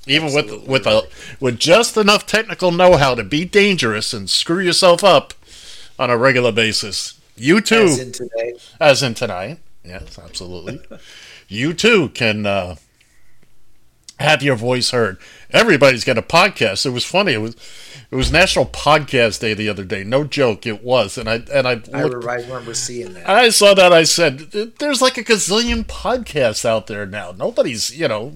[0.06, 1.08] Even with with a
[1.40, 5.32] with just enough technical know-how to be dangerous and screw yourself up
[5.98, 7.18] on a regular basis.
[7.36, 8.54] You too As in today.
[8.80, 9.58] as in tonight.
[9.84, 10.80] Yes, absolutely.
[11.48, 12.76] you too can uh,
[14.18, 15.18] have your voice heard.
[15.50, 16.86] Everybody's got a podcast.
[16.86, 17.32] It was funny.
[17.32, 17.56] It was
[18.10, 20.04] it was National Podcast Day the other day.
[20.04, 21.18] No joke, it was.
[21.18, 22.26] And I and I I, looked.
[22.26, 23.28] I remember seeing that.
[23.28, 23.92] I saw that.
[23.92, 24.38] I said,
[24.78, 27.32] "There's like a gazillion podcasts out there now.
[27.36, 28.34] Nobody's, you know,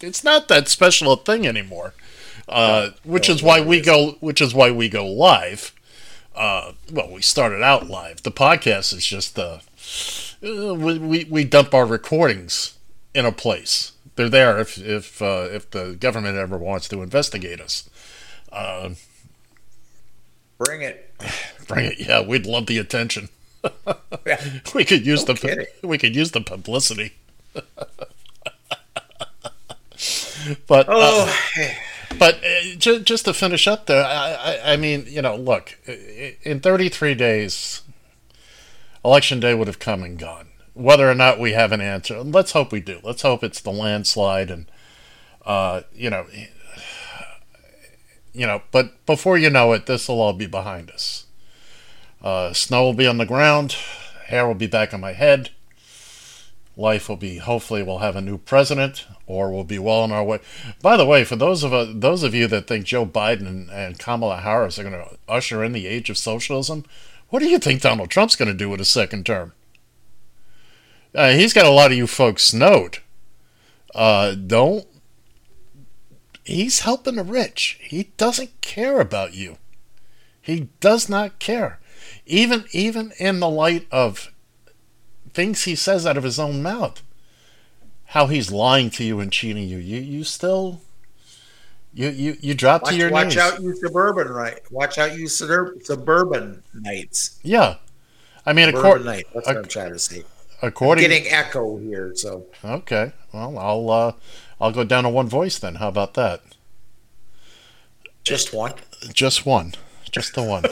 [0.00, 1.94] it's not that special a thing anymore."
[2.48, 4.12] Uh, which is why we go.
[4.20, 5.74] Which is why we go live.
[6.34, 8.22] Uh, well, we started out live.
[8.22, 9.60] The podcast is just the
[10.42, 12.76] uh, we, we we dump our recordings
[13.14, 13.92] in a place.
[14.16, 17.88] They're there if if uh, if the government ever wants to investigate us.
[20.58, 21.14] Bring it.
[21.68, 22.00] Bring it.
[22.00, 23.28] Yeah, we'd love the attention.
[24.26, 24.40] Yeah.
[24.74, 25.66] We could use No the kidding.
[25.82, 27.12] we could use the publicity.
[30.66, 31.68] but uh, Oh, uh,
[32.78, 33.94] ju- just to finish up I,
[34.64, 35.78] I I mean, you know, look,
[36.42, 37.82] in 33 days,
[39.04, 40.48] election day would have come and gone.
[40.74, 43.00] Whether or not we have an answer, let's hope we do.
[43.02, 44.70] Let's hope it's the landslide, and
[45.44, 46.26] uh, you know,
[48.32, 48.62] you know.
[48.70, 51.26] But before you know it, this will all be behind us.
[52.22, 53.76] Uh, snow will be on the ground,
[54.28, 55.50] hair will be back on my head.
[56.76, 57.36] Life will be.
[57.36, 60.38] Hopefully, we'll have a new president, or we'll be well on our way.
[60.80, 63.70] By the way, for those of uh, those of you that think Joe Biden and,
[63.70, 66.84] and Kamala Harris are going to usher in the age of socialism,
[67.28, 69.52] what do you think Donald Trump's going to do with his second term?
[71.14, 72.98] Uh, he's got a lot of you folks snowed.
[73.94, 74.86] Uh, don't.
[76.44, 77.78] He's helping the rich.
[77.82, 79.58] He doesn't care about you.
[80.40, 81.78] He does not care.
[82.26, 84.32] Even even in the light of
[85.34, 87.02] things he says out of his own mouth,
[88.06, 90.80] how he's lying to you and cheating you, you you still
[91.94, 93.12] you you you drop watch, to your knees.
[93.12, 93.38] watch knees.
[93.38, 94.60] out, you suburban right.
[94.70, 97.38] Watch out, you suburban nights.
[97.42, 97.76] Yeah,
[98.46, 99.26] I mean, Suburban according night.
[99.34, 100.24] That's what I'm trying to say.
[100.62, 104.12] according Getting echo here, so okay, well, I'll uh,
[104.60, 105.76] I'll go down to one voice then.
[105.76, 106.42] How about that?
[108.24, 108.74] just one.
[109.12, 109.74] Just one,
[110.10, 110.64] just the one.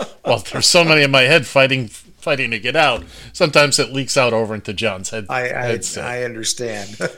[0.24, 1.90] well, there's so many in my head fighting
[2.22, 3.04] fighting to get out.
[3.32, 5.26] Sometimes it leaks out over into John's head.
[5.28, 5.80] I I.
[6.00, 6.96] I understand.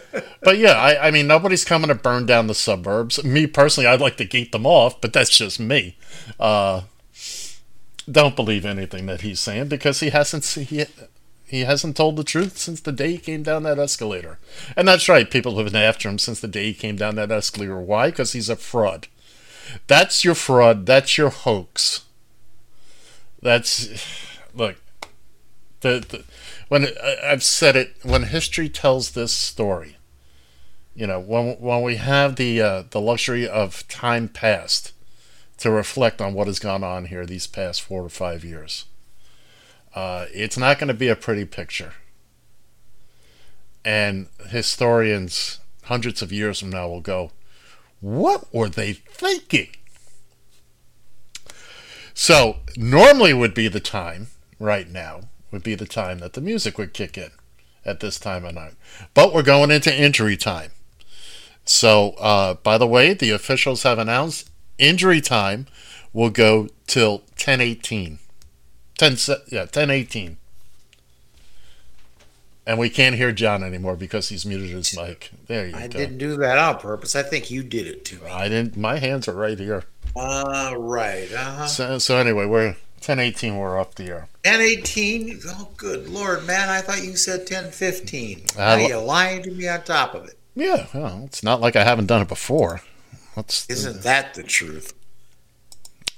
[0.45, 3.23] But yeah, I, I mean, nobody's coming to burn down the suburbs.
[3.23, 5.97] Me personally, I'd like to gate them off, but that's just me.
[6.39, 6.83] Uh,
[8.11, 10.85] don't believe anything that he's saying because he hasn't he,
[11.47, 14.39] he hasn't told the truth since the day he came down that escalator.
[14.77, 17.31] And that's right, people have been after him since the day he came down that
[17.31, 17.81] escalator.
[17.81, 18.09] Why?
[18.09, 19.07] Because he's a fraud.
[19.87, 20.87] That's your fraud.
[20.87, 22.05] That's your hoax.
[23.41, 24.05] That's
[24.55, 24.77] look.
[25.83, 26.25] The, the
[26.69, 26.89] when
[27.23, 29.97] I've said it, when history tells this story,
[30.95, 34.93] you know, when when we have the uh, the luxury of time past
[35.59, 38.87] to reflect on what has gone on here these past four or five years,
[39.95, 41.95] uh, it's not going to be a pretty picture.
[43.85, 47.33] And historians, hundreds of years from now, will go,
[48.01, 49.69] "What were they thinking?"
[52.15, 54.29] So normally would be the time
[54.61, 55.23] right now
[55.53, 57.31] would be the time that the music would kick in
[57.85, 58.75] at this time of night.
[59.15, 60.71] But we're going into injury time.
[61.65, 65.67] So, uh, by the way, the officials have announced injury time
[66.13, 68.19] will go till 1018
[68.99, 70.37] 10, se- yeah, 1018.
[72.65, 75.33] And we can't hear John anymore because he's muted his mic.
[75.49, 75.85] There you I go.
[75.85, 77.17] I didn't do that on purpose.
[77.17, 78.31] I think you did it to me.
[78.31, 78.77] I didn't.
[78.77, 79.83] My hands are right here.
[80.15, 81.33] Uh, right.
[81.33, 81.67] Uh-huh.
[81.67, 83.57] So, so anyway, we're 1018.
[83.57, 84.29] We're up the air.
[84.45, 85.41] 1018.
[85.49, 86.69] Oh, good lord, man.
[86.69, 88.45] I thought you said 1015.
[88.59, 90.39] I now you're lying to me on top of it.
[90.55, 92.83] Yeah, well, it's not like I haven't done it before.
[93.35, 94.93] That's Isn't that the truth?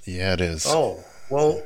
[0.05, 0.67] yeah, it is.
[0.69, 1.63] Oh, well,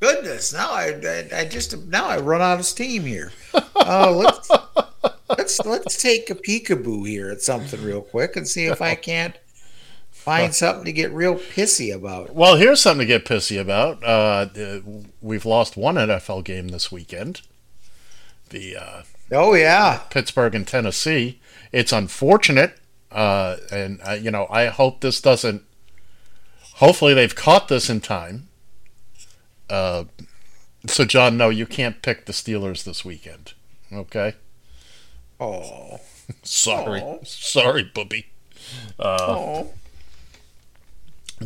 [0.00, 0.52] goodness.
[0.52, 3.32] Now I, I, I just, now I run out of steam here.
[3.54, 4.50] Oh, let's,
[5.30, 9.38] let's, let's take a peekaboo here at something real quick and see if I can't
[10.28, 12.34] find something to get real pissy about.
[12.34, 14.02] Well, here's something to get pissy about.
[14.04, 14.80] Uh, uh,
[15.20, 17.42] we've lost one NFL game this weekend.
[18.50, 19.98] The uh, Oh, yeah.
[20.10, 21.40] Pittsburgh and Tennessee.
[21.72, 22.78] It's unfortunate,
[23.12, 25.62] uh, and uh, you know I hope this doesn't.
[26.76, 28.48] Hopefully, they've caught this in time.
[29.68, 30.04] Uh,
[30.86, 33.52] so, John, no, you can't pick the Steelers this weekend.
[33.92, 34.34] Okay,
[35.38, 36.00] Oh,
[36.42, 37.18] sorry, Aw.
[37.24, 38.26] sorry, Booby.
[38.98, 39.70] oh.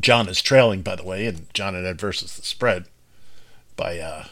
[0.00, 2.86] John is trailing, by the way, and John and Ed versus the spread
[3.76, 4.24] by uh,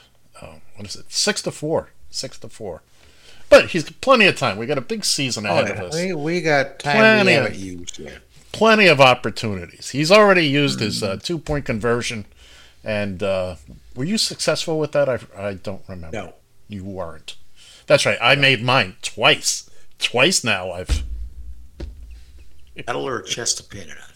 [0.43, 2.83] oh, what is it, six to four, six to four.
[3.49, 4.57] But he's got plenty of time.
[4.59, 5.95] We got a big season Oh, ahead of us.
[5.95, 8.01] we, we got time Plenty of- haven't used
[8.53, 9.91] plenty of opportunities.
[9.91, 12.25] He's already used his uh, two point conversion,
[12.85, 13.57] and uh,
[13.95, 15.09] were you successful with that?
[15.09, 16.17] I, I don't remember.
[16.17, 16.35] No.
[16.69, 17.37] you weren't.
[17.87, 18.19] That's right.
[18.21, 19.69] I made mine twice.
[19.99, 20.71] Twice now.
[20.73, 21.03] I've.
[22.87, 24.15] That'll or a chest to pin it on.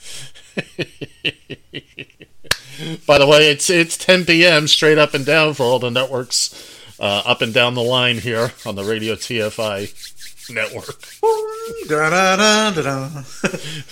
[3.06, 4.66] By the way, it's it's 10 p.m.
[4.68, 6.52] straight up and down for all the networks,
[6.98, 11.04] uh, up and down the line here on the Radio TFI network.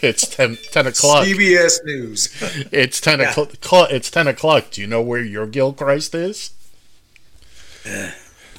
[0.02, 1.24] It's 10, 10 o'clock.
[1.26, 2.28] CBS News.
[2.72, 3.30] It's 10 Yeah.
[3.30, 3.90] o'clock.
[3.90, 4.70] It's 10 o'clock.
[4.72, 6.50] Do you know where your Gilchrist is?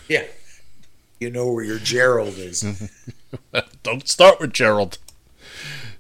[0.08, 0.26] Yeah.
[1.20, 2.64] You know where your Gerald is.
[3.84, 4.98] Don't start with Gerald.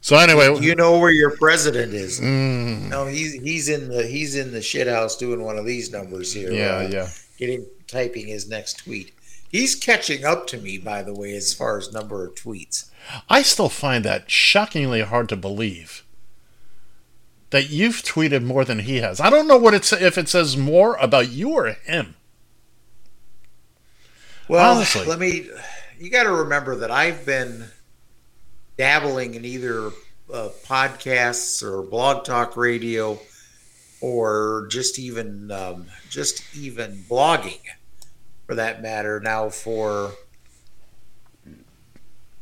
[0.03, 2.19] So anyway, You know where your president is.
[2.19, 6.33] No, he's he's in the he's in the shit house doing one of these numbers
[6.33, 6.51] here.
[6.51, 7.09] yeah, uh, yeah.
[7.37, 9.13] Getting typing his next tweet.
[9.49, 12.89] He's catching up to me, by the way, as far as number of tweets.
[13.29, 16.03] I still find that shockingly hard to believe
[17.51, 19.21] that you've tweeted more than he has.
[19.21, 22.15] I don't know what it's if it says more about you or him.
[24.49, 25.05] Well, Honestly.
[25.05, 25.47] let me.
[25.97, 27.67] You got to remember that I've been
[28.83, 29.87] dabbling in either
[30.33, 33.17] uh, podcasts or blog talk radio,
[34.01, 37.61] or just even um, just even blogging,
[38.45, 39.21] for that matter.
[39.21, 40.11] Now for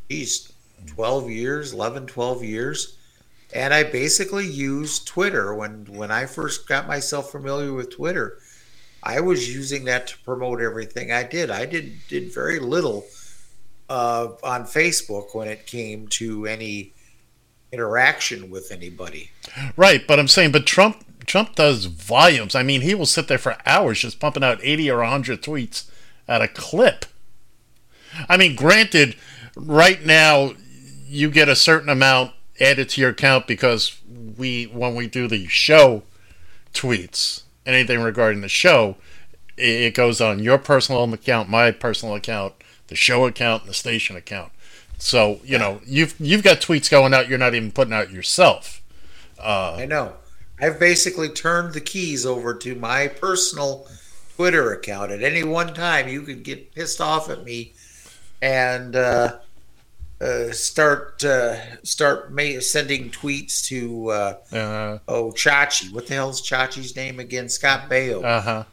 [0.09, 0.51] geez,
[0.87, 2.97] 12 years, 11, 12 years.
[3.53, 8.39] And I basically used Twitter when when I first got myself familiar with Twitter.
[9.03, 11.51] I was using that to promote everything I did.
[11.51, 13.05] I did did very little
[13.91, 16.93] uh, on Facebook when it came to any
[17.73, 19.31] interaction with anybody.
[19.75, 22.55] Right, but I'm saying but Trump Trump does volumes.
[22.55, 25.89] I mean, he will sit there for hours just pumping out 80 or 100 tweets
[26.25, 27.05] at a clip.
[28.29, 29.17] I mean, granted,
[29.55, 30.53] right now
[31.05, 32.31] you get a certain amount
[32.61, 33.99] added to your account because
[34.37, 36.03] we when we do the show
[36.73, 38.95] tweets, anything regarding the show,
[39.57, 42.53] it it goes on your personal account, my personal account,
[42.91, 44.51] the show account, and the station account.
[44.99, 48.81] So you know you've you've got tweets going out you're not even putting out yourself.
[49.79, 50.13] I know.
[50.59, 53.87] I've basically turned the keys over to my personal
[54.35, 55.11] Twitter account.
[55.11, 57.73] At any one time, you could get pissed off at me
[58.41, 59.37] and uh,
[60.19, 65.93] uh, start uh, start ma- sending tweets to uh, Uh oh Chachi.
[65.93, 67.47] What the hell's Chachi's name again?
[67.47, 68.21] Scott Baio.
[68.23, 68.63] Uh huh.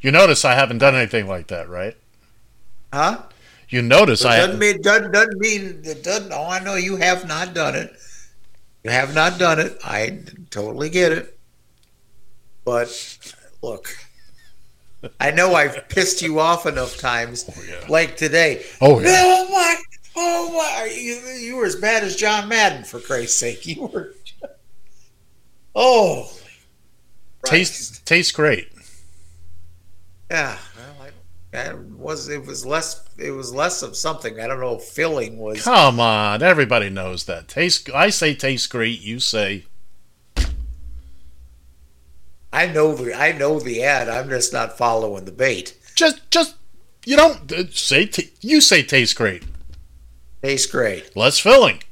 [0.00, 1.96] You notice I haven't done anything like that, right?
[2.92, 3.22] Huh?
[3.68, 6.32] You notice It I doesn't mean doesn't, doesn't mean it doesn't.
[6.32, 7.92] Oh, I know you have not done it.
[8.82, 9.78] You have not done it.
[9.84, 10.20] I
[10.50, 11.38] totally get it.
[12.64, 13.18] But
[13.62, 13.94] look,
[15.18, 17.86] I know I've pissed you off enough times, oh, yeah.
[17.88, 18.64] like today.
[18.80, 19.22] Oh, yeah.
[19.22, 19.76] Oh my!
[20.16, 20.92] Oh my!
[20.92, 23.66] You, you were as bad as John Madden, for Christ's sake.
[23.66, 24.14] You were.
[25.72, 26.28] Oh.
[27.44, 28.68] taste tastes great.
[30.28, 30.58] Yeah.
[31.52, 32.28] Well, I, I was.
[32.28, 33.04] It was less.
[33.18, 34.40] It was less of something.
[34.40, 34.76] I don't know.
[34.76, 35.62] if Filling was.
[35.62, 37.48] Come on, everybody knows that.
[37.48, 37.90] Taste.
[37.90, 39.00] I say tastes great.
[39.00, 39.64] You say
[42.52, 44.08] I know the I know the ad.
[44.08, 45.76] I'm just not following the bait.
[45.94, 46.56] just just
[47.04, 49.44] you don't uh, say t- you say tastes great.
[50.42, 51.14] Tastes great.
[51.16, 51.82] Less filling.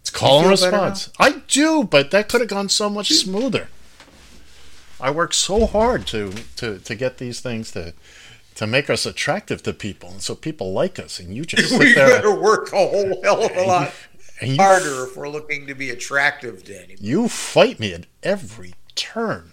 [0.00, 1.10] It's call and response.
[1.18, 3.68] I do, but that could have gone so much smoother.
[5.02, 7.92] I work so hard to to to get these things to
[8.54, 11.18] to make us attractive to people, and so people like us.
[11.18, 13.92] And you just we there better work a whole hell of a lot
[14.40, 16.96] you harder if we're looking to be attractive to anybody.
[17.00, 19.52] you fight me at every turn.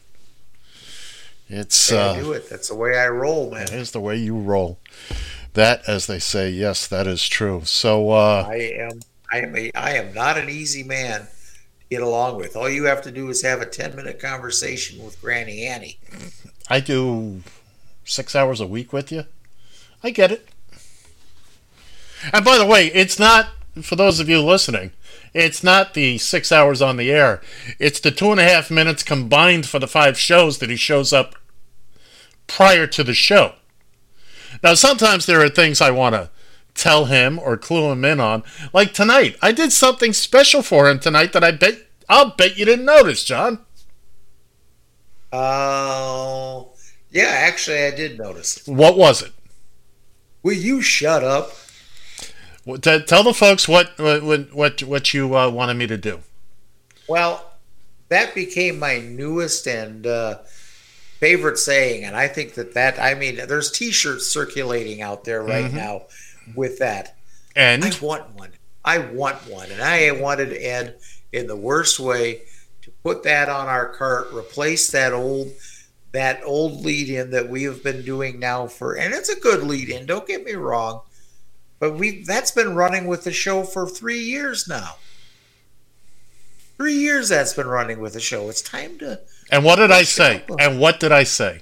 [1.48, 2.50] It's I uh, do it.
[2.50, 3.66] That's the way I roll, man.
[3.66, 4.80] that is the way you roll.
[5.54, 7.64] That, as they say, yes, that is true.
[7.66, 9.00] So uh, I am.
[9.32, 9.56] I am.
[9.56, 11.28] A, I am not an easy man
[11.90, 12.56] get along with.
[12.56, 16.00] All you have to do is have a ten minute conversation with Granny Annie.
[16.70, 17.42] I do
[18.06, 19.26] six hours a week with you.
[20.04, 20.48] I get it.
[22.32, 23.50] And by the way, it's not
[23.82, 24.92] for those of you listening.
[25.34, 27.42] It's not the six hours on the air.
[27.78, 31.14] It's the two and a half minutes combined for the five shows that he shows
[31.14, 31.36] up
[32.48, 33.54] prior to the show.
[34.64, 36.30] Now, sometimes there are things I want to
[36.80, 38.44] tell him or clue him in on.
[38.74, 41.76] Like tonight, I did something special for him tonight that I bet
[42.08, 43.60] I'll bet you didn't notice, John.
[45.32, 46.72] Oh,
[47.12, 47.28] yeah.
[47.28, 48.66] Actually, I did notice.
[48.66, 49.32] What was it?
[50.42, 51.52] Will you shut up?
[52.66, 56.22] Well, t- Tell the folks what what what what you uh, wanted me to do.
[57.08, 57.46] Well,
[58.10, 60.40] that became my newest and uh,
[61.20, 65.72] favorite saying, and I think that that I mean, there's T-shirts circulating out there right
[65.72, 66.04] now
[66.56, 67.16] with that.
[67.56, 68.52] And I want one.
[68.84, 71.00] I want one, and I wanted Ed
[71.32, 72.42] in the worst way
[72.82, 75.52] to put that on our cart, replace that old
[76.12, 79.64] that old lead in that we have been doing now for, and it's a good
[79.64, 80.06] lead in.
[80.08, 81.02] Don't get me wrong,
[81.80, 84.96] but we that's been running with the show for three years now.
[86.78, 88.50] Three years that's been running with the show.
[88.50, 89.20] It's time to
[89.52, 90.44] and what did I say?
[90.58, 91.62] And what did I say?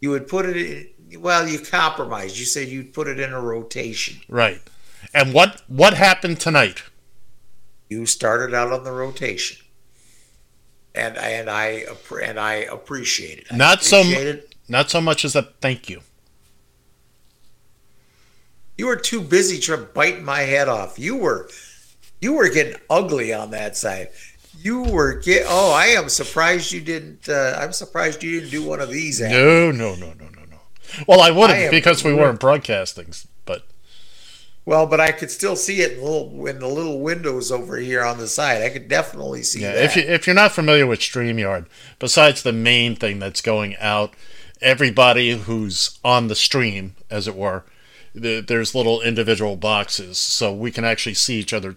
[0.00, 0.94] you would put it.
[1.18, 2.38] Well, you compromised.
[2.38, 4.20] You said you'd put it in a rotation.
[4.28, 4.60] Right.
[5.14, 6.82] And what what happened tonight?
[7.88, 9.64] you started out on the rotation,
[10.94, 11.84] and and I
[12.22, 13.46] and I appreciate it.
[13.50, 14.54] I Not so mu- it.
[14.68, 16.00] Not so much as a thank you.
[18.76, 20.98] You were too busy trying to bite my head off.
[20.98, 21.48] You were,
[22.20, 24.08] you were getting ugly on that side.
[24.58, 25.44] You were get.
[25.48, 27.28] Oh, I am surprised you didn't.
[27.28, 29.20] Uh, I'm surprised you didn't do one of these.
[29.20, 30.42] No, no, no, no, no.
[31.06, 33.12] Well, I would I because we re- weren't broadcasting,
[33.44, 33.66] but
[34.64, 37.76] Well, but I could still see it in the little in the little windows over
[37.76, 38.62] here on the side.
[38.62, 39.84] I could definitely see yeah, that.
[39.84, 41.66] if you if you're not familiar with StreamYard,
[41.98, 44.14] besides the main thing that's going out,
[44.60, 47.64] everybody who's on the stream, as it were,
[48.14, 51.76] the, there's little individual boxes, so we can actually see each other.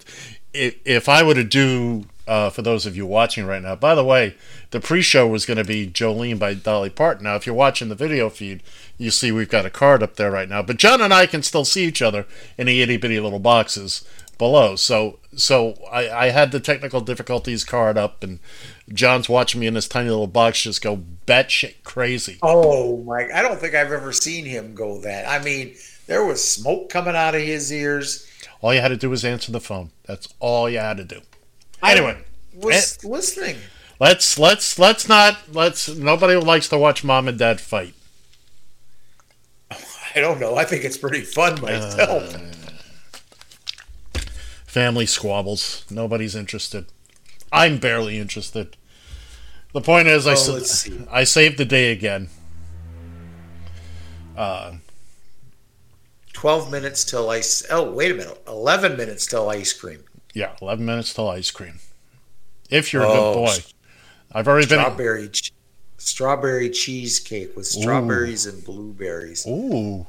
[0.54, 3.96] If, if I were to do, uh, for those of you watching right now, by
[3.96, 4.36] the way,
[4.70, 7.24] the pre-show was going to be Jolene by Dolly Parton.
[7.24, 8.62] Now, if you're watching the video feed,
[9.00, 11.42] you see we've got a card up there right now, but John and I can
[11.42, 14.08] still see each other in the itty bitty little boxes
[14.38, 14.76] below.
[14.76, 18.38] So, so I, I had the technical difficulties card up, and
[18.94, 22.38] John's watching me in this tiny little box just go batshit crazy.
[22.44, 23.28] Oh my!
[23.34, 25.28] I don't think I've ever seen him go that.
[25.28, 25.76] I mean,
[26.06, 28.28] there was smoke coming out of his ears.
[28.62, 29.90] All you had to do was answer the phone.
[30.06, 31.22] That's all you had to do.
[31.84, 32.18] Anyway,
[32.54, 33.56] was listening.
[34.00, 37.94] let's let's let's not let's nobody likes to watch mom and dad fight.
[39.72, 40.56] I don't know.
[40.56, 42.36] I think it's pretty fun myself.
[44.66, 45.86] Family squabbles.
[45.90, 46.86] Nobody's interested.
[47.52, 48.76] I'm barely interested.
[49.74, 51.08] The point is, I Oh, sa- see.
[51.10, 52.30] I saved the day again.
[54.38, 54.74] Uh,
[56.34, 57.66] Twelve minutes till ice.
[57.70, 58.42] Oh, wait a minute.
[58.48, 60.04] Eleven minutes till ice cream.
[60.40, 61.80] Yeah, 11 minutes till ice cream.
[62.70, 63.56] If you're a Oh, good boy,
[64.32, 64.80] I've already been.
[64.80, 65.52] Strawberry, ch-
[65.98, 69.46] strawberry cheesecake with strawberries and blueberries.
[69.48, 70.08] Ooh,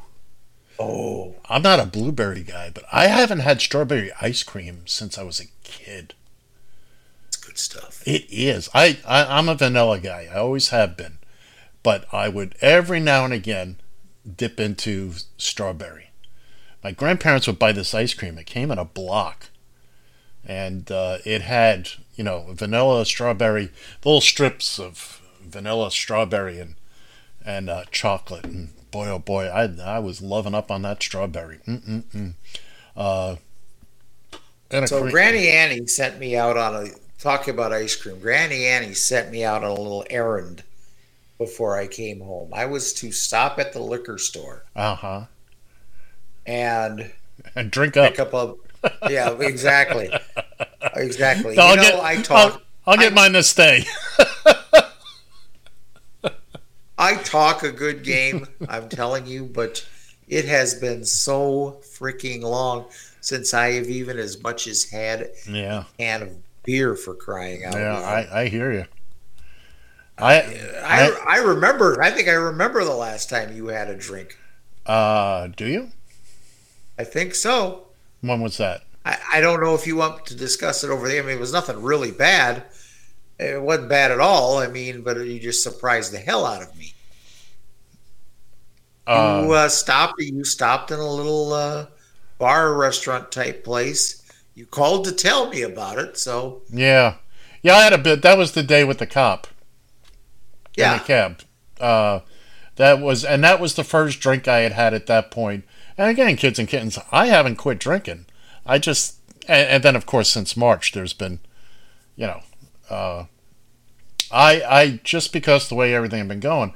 [0.78, 5.22] Oh, I'm not a blueberry guy, but I haven't had strawberry ice cream since I
[5.22, 6.14] was a kid.
[7.28, 8.02] it's good stuff.
[8.06, 8.70] It is.
[8.72, 10.28] I, I I'm a vanilla guy.
[10.32, 11.18] I always have been,
[11.82, 13.76] but I would every now and again
[14.36, 16.10] dip into strawberry.
[16.82, 18.38] My grandparents would buy this ice cream.
[18.38, 19.50] It came in a block,
[20.44, 23.70] and uh, it had you know vanilla, strawberry,
[24.04, 26.74] little strips of vanilla, strawberry, and
[27.44, 28.44] and uh, chocolate.
[28.44, 31.58] And boy, oh boy, I I was loving up on that strawberry.
[31.66, 32.34] Mm-mm-mm.
[32.96, 33.36] Uh,
[34.84, 38.18] So cre- Granny Annie sent me out on a talking about ice cream.
[38.20, 40.62] Granny Annie sent me out on a little errand
[41.38, 42.52] before I came home.
[42.54, 45.26] I was to stop at the liquor store uh-huh.
[46.46, 47.12] and
[47.54, 48.10] And drink up.
[48.12, 48.54] pick up a.
[49.08, 50.10] Yeah, exactly,
[50.94, 51.58] exactly.
[51.58, 52.62] I'll you know, get, I I'll, talk.
[52.86, 53.84] I'll get I- mine to stay.
[56.98, 58.46] I talk a good game.
[58.68, 59.86] I'm telling you, but
[60.28, 62.86] it has been so freaking long
[63.22, 67.74] since I have even as much as had a can of beer for crying out
[67.74, 68.28] yeah, loud.
[68.30, 68.84] I, I hear you.
[70.18, 70.42] I,
[70.84, 72.02] I, I remember.
[72.02, 74.36] I think I remember the last time you had a drink.
[74.84, 75.88] uh, do you?
[76.98, 77.86] I think so.
[78.20, 78.82] When was that?
[79.04, 81.22] I, I don't know if you want to discuss it over there.
[81.22, 82.64] I mean, it was nothing really bad.
[83.38, 84.58] It wasn't bad at all.
[84.58, 86.94] I mean, but you just surprised the hell out of me.
[89.08, 90.20] You uh, stopped.
[90.20, 91.86] You stopped in a little uh,
[92.38, 94.22] bar restaurant type place.
[94.54, 96.16] You called to tell me about it.
[96.16, 97.16] So yeah,
[97.62, 97.74] yeah.
[97.74, 98.22] I had a bit.
[98.22, 99.48] That was the day with the cop
[100.76, 101.40] in yeah, the cab.
[101.80, 102.20] Uh,
[102.76, 105.64] that was, and that was the first drink I had had at that point.
[106.00, 108.24] And again, kids and kittens, I haven't quit drinking.
[108.64, 111.40] I just, and, and then of course since March, there's been,
[112.16, 112.40] you know,
[112.88, 113.24] uh,
[114.32, 116.72] I I just because the way everything had been going,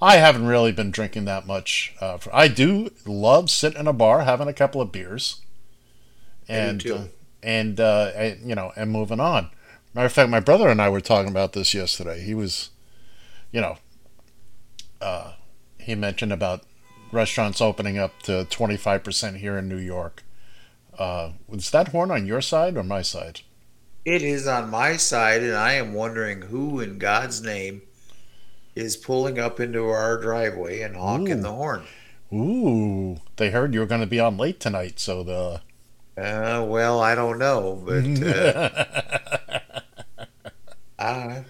[0.00, 1.96] I haven't really been drinking that much.
[2.00, 5.40] Uh, for, I do love sitting in a bar having a couple of beers,
[6.48, 6.94] and too.
[6.94, 7.04] uh,
[7.42, 9.50] and, uh, and you know and moving on.
[9.94, 12.20] Matter of fact, my brother and I were talking about this yesterday.
[12.20, 12.70] He was,
[13.50, 13.78] you know,
[15.00, 15.32] uh,
[15.76, 16.62] he mentioned about
[17.12, 20.22] restaurants opening up to twenty five percent here in New York.
[20.98, 23.40] Uh, was that horn on your side or my side?
[24.02, 27.82] it is on my side, and I am wondering who in God's name
[28.74, 31.42] is pulling up into our driveway and honking Ooh.
[31.42, 31.82] the horn.
[32.32, 35.60] Ooh, they heard you were going to be on late tonight, so the
[36.16, 38.84] Uh, well, I don't know, but uh,
[40.98, 41.44] I,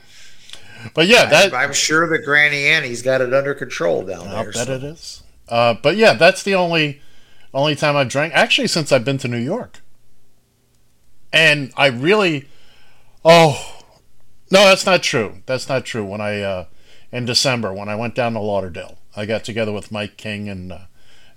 [0.95, 4.53] but yeah, that I'm sure that Granny Annie's got it under control down I'll there.
[4.53, 5.23] bet so- it is.
[5.51, 7.01] Uh, but yeah, that's the only
[7.53, 9.81] only time I've drank actually since I've been to New York.
[11.33, 12.49] And I really
[13.25, 13.83] oh
[14.51, 15.43] no, that's not true.
[15.47, 16.05] That's not true.
[16.05, 16.65] When I uh,
[17.13, 20.73] in December when I went down to Lauderdale, I got together with Mike King and
[20.73, 20.79] uh,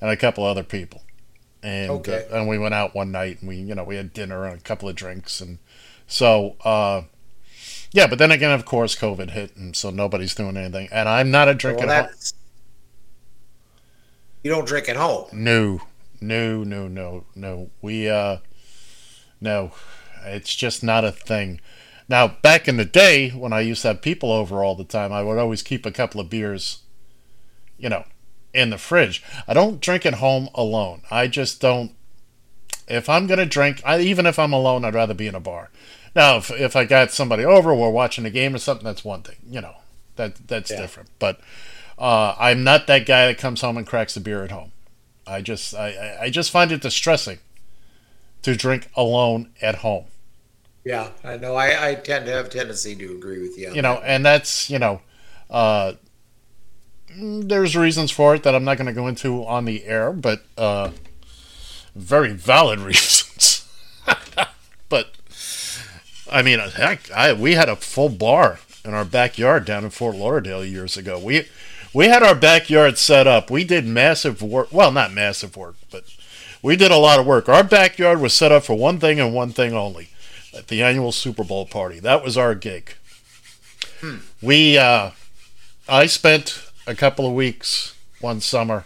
[0.01, 1.03] and a couple other people.
[1.61, 2.25] And Okay.
[2.31, 4.57] uh, and we went out one night and we you know we had dinner and
[4.59, 5.59] a couple of drinks and
[6.07, 7.03] so uh,
[7.91, 10.89] yeah, but then again, of course, COVID hit, and so nobody's doing anything.
[10.91, 11.87] And I'm not a Well, drinking.
[11.87, 12.33] that's,
[14.43, 15.27] you don't drink at home.
[15.31, 15.81] No,
[16.21, 17.69] no, no, no, no.
[17.81, 18.37] We, uh,
[19.41, 19.71] no,
[20.25, 21.59] it's just not a thing.
[22.09, 25.11] Now, back in the day when I used to have people over all the time,
[25.11, 26.79] I would always keep a couple of beers,
[27.77, 28.03] you know,
[28.53, 29.23] in the fridge.
[29.47, 31.01] I don't drink at home alone.
[31.09, 31.93] I just don't.
[32.87, 35.39] If I'm going to drink, I, even if I'm alone, I'd rather be in a
[35.39, 35.69] bar.
[36.15, 39.23] Now, if, if I got somebody over, we're watching a game or something, that's one
[39.23, 39.75] thing, you know,
[40.17, 40.81] that that's Yeah.
[40.81, 41.09] different.
[41.17, 41.39] But
[42.03, 44.71] uh, I'm not that guy that comes home and cracks a beer at home.
[45.25, 47.39] I just I, I- just find it distressing
[48.41, 50.05] to drink alone at home.
[50.83, 51.55] Yeah, I know.
[51.55, 53.73] I, I tend to have a tendency to agree with you.
[53.73, 54.03] You know, that.
[54.05, 54.99] and that's you know,
[55.49, 55.93] uh,
[57.15, 60.43] there's reasons for it that I'm not going to go into on the air, but
[60.57, 60.91] uh,
[61.95, 63.65] very valid reasons.
[64.89, 65.11] but
[66.29, 70.17] I mean, heck, I we had a full bar in our backyard down in Fort
[70.17, 71.17] Lauderdale years ago.
[71.17, 71.47] We
[71.93, 73.51] we had our backyard set up.
[73.51, 74.69] We did massive work.
[74.71, 76.03] Well, not massive work, but
[76.61, 77.47] we did a lot of work.
[77.47, 80.09] Our backyard was set up for one thing and one thing only:
[80.55, 81.99] at the annual Super Bowl party.
[81.99, 82.95] That was our gig.
[84.41, 85.11] We, uh,
[85.87, 88.85] I spent a couple of weeks one summer.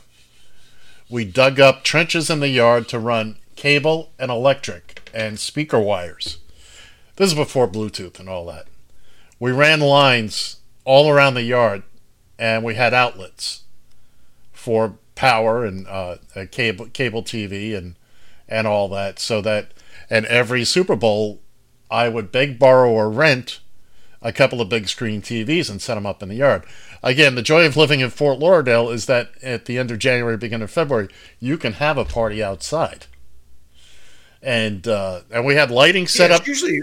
[1.10, 6.38] We dug up trenches in the yard to run cable and electric and speaker wires.
[7.16, 8.68] This is before Bluetooth and all that.
[9.40, 11.82] We ran lines all around the yard,
[12.40, 13.64] and we had outlets
[14.54, 17.96] for power and uh, uh, cable cable TV and
[18.48, 19.20] and all that.
[19.20, 19.72] So that
[20.10, 21.42] and every Super Bowl,
[21.92, 23.60] I would beg, borrow, or rent
[24.22, 26.64] a couple of big screen TVs and set them up in the yard.
[27.04, 30.38] Again, the joy of living in Fort Lauderdale is that at the end of January,
[30.38, 31.08] beginning of February,
[31.40, 33.06] you can have a party outside.
[34.42, 36.48] And uh, and we had lighting set Yeah, up.
[36.48, 36.82] usually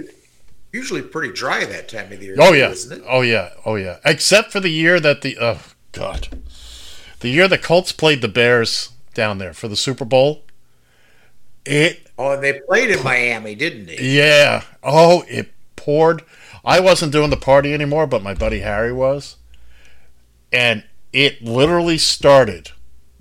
[0.75, 2.37] usually pretty dry that time of the year.
[2.39, 3.05] Oh yeah, isn't it?
[3.09, 3.99] oh yeah, oh yeah.
[4.05, 5.61] Except for the year that the oh
[5.93, 6.29] god,
[7.20, 10.43] the year the Colts played the Bears down there for the Super Bowl.
[11.64, 13.99] It Oh, and they played in Miami, didn't they?
[13.99, 14.64] yeah.
[14.83, 16.22] Oh, it poured.
[16.64, 19.37] I wasn't doing the party anymore, but my buddy Harry was.
[20.53, 22.70] And it literally started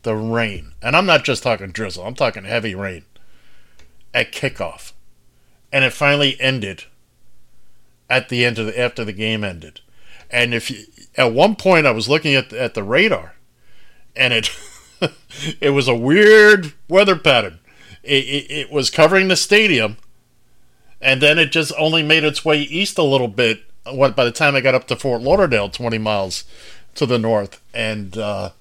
[0.04, 0.74] the rain.
[0.82, 3.06] And I'm not just talking drizzle, I'm talking heavy rain
[4.14, 4.94] at kickoff.
[5.72, 6.86] And it finally ended
[8.14, 9.82] at the end of the after the game ended.
[10.30, 10.86] And if you,
[11.18, 13.36] at one point I was looking at the, at the radar
[14.16, 14.52] and it
[15.60, 17.60] it was a weird weather pattern.
[18.04, 19.98] It, it, it was covering the stadium
[21.02, 23.64] and then it just only made its way east a little bit.
[23.86, 26.46] What by the time I got up to Fort Lauderdale, twenty miles
[26.96, 28.52] to the north, and uh,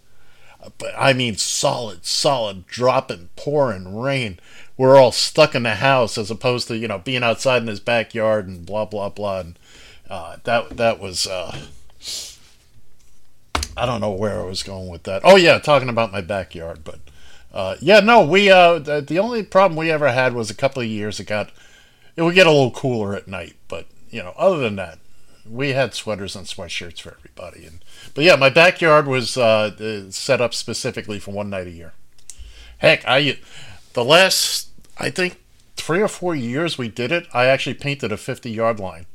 [0.79, 4.41] but I mean solid, solid dropping, pouring rain.
[4.77, 7.81] We're all stuck in the house as opposed to you know being outside in his
[7.81, 9.41] backyard and blah blah blah.
[9.41, 9.59] And
[10.09, 11.67] uh, that that was uh,
[13.77, 15.23] I don't know where I was going with that.
[15.25, 17.01] Oh yeah, talking about my backyard, but
[17.53, 20.83] uh, yeah, no, we uh, the, the only problem we ever had was a couple
[20.83, 21.51] of years it got
[22.17, 24.99] it would get a little cooler at night, but you know, other than that,
[25.49, 27.67] we had sweaters and sweatshirts for everybody.
[27.67, 31.71] And but yeah, my backyard was uh, uh, set up specifically for one night a
[31.71, 31.93] year.
[32.79, 33.39] Heck, I
[33.95, 34.69] the last
[34.99, 35.41] I think
[35.77, 37.27] three or four years we did it.
[37.33, 39.07] I actually painted a fifty yard line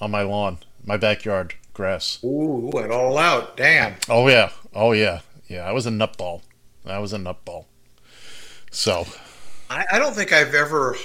[0.00, 2.18] on my lawn, my backyard grass.
[2.24, 3.56] Ooh, went all out.
[3.56, 3.96] Damn.
[4.08, 5.64] Oh yeah, oh yeah, yeah.
[5.64, 6.42] I was a nutball.
[6.84, 7.66] I was a nutball.
[8.70, 9.06] So
[9.70, 10.96] I, I don't think I've ever.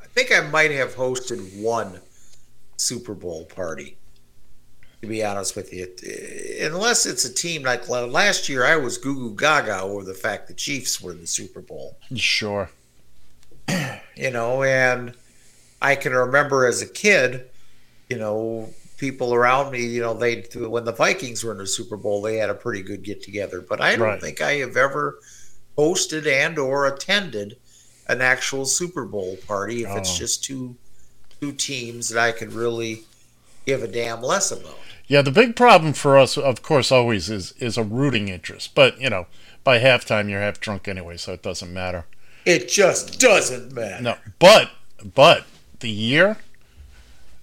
[0.00, 2.00] I think I might have hosted one
[2.76, 3.97] Super Bowl party.
[5.02, 5.86] To be honest with you,
[6.60, 10.48] unless it's a team like last year, I was goo goo gaga over the fact
[10.48, 11.96] the Chiefs were in the Super Bowl.
[12.16, 12.68] sure,
[14.16, 15.14] You know, and
[15.80, 17.48] I can remember as a kid,
[18.08, 21.96] you know, people around me, you know, they when the Vikings were in the Super
[21.96, 23.60] Bowl, they had a pretty good get together.
[23.60, 24.20] But I don't Right.
[24.20, 25.20] think I have ever
[25.78, 27.56] hosted and or attended
[28.08, 30.18] an actual Super Bowl party if it's Oh.
[30.18, 30.74] just two
[31.40, 33.04] two teams that I could really
[33.68, 34.78] give a damn less about.
[35.06, 35.22] yeah.
[35.22, 38.74] The big problem for us, of course, always is is a rooting interest.
[38.74, 39.26] But you know,
[39.62, 42.06] by halftime you're half drunk anyway, so it doesn't matter.
[42.44, 44.02] It just doesn't matter.
[44.02, 44.70] No, but
[45.14, 45.44] but
[45.80, 46.38] the year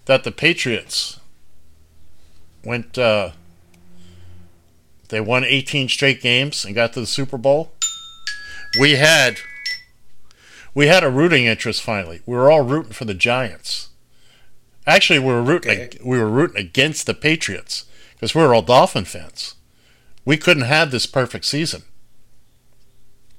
[0.06, 1.20] that the Patriots
[2.64, 3.32] went, uh,
[5.10, 7.72] they won 18 straight games and got to the Super Bowl.
[8.80, 9.38] We had
[10.74, 12.22] we had a rooting interest finally.
[12.26, 13.90] We were all rooting for the Giants.
[14.88, 16.00] Actually, we were rooting Okay.
[16.04, 19.56] we were rooting against the Patriots because we were all Dolphin fans.
[20.24, 21.84] We couldn't have this perfect season.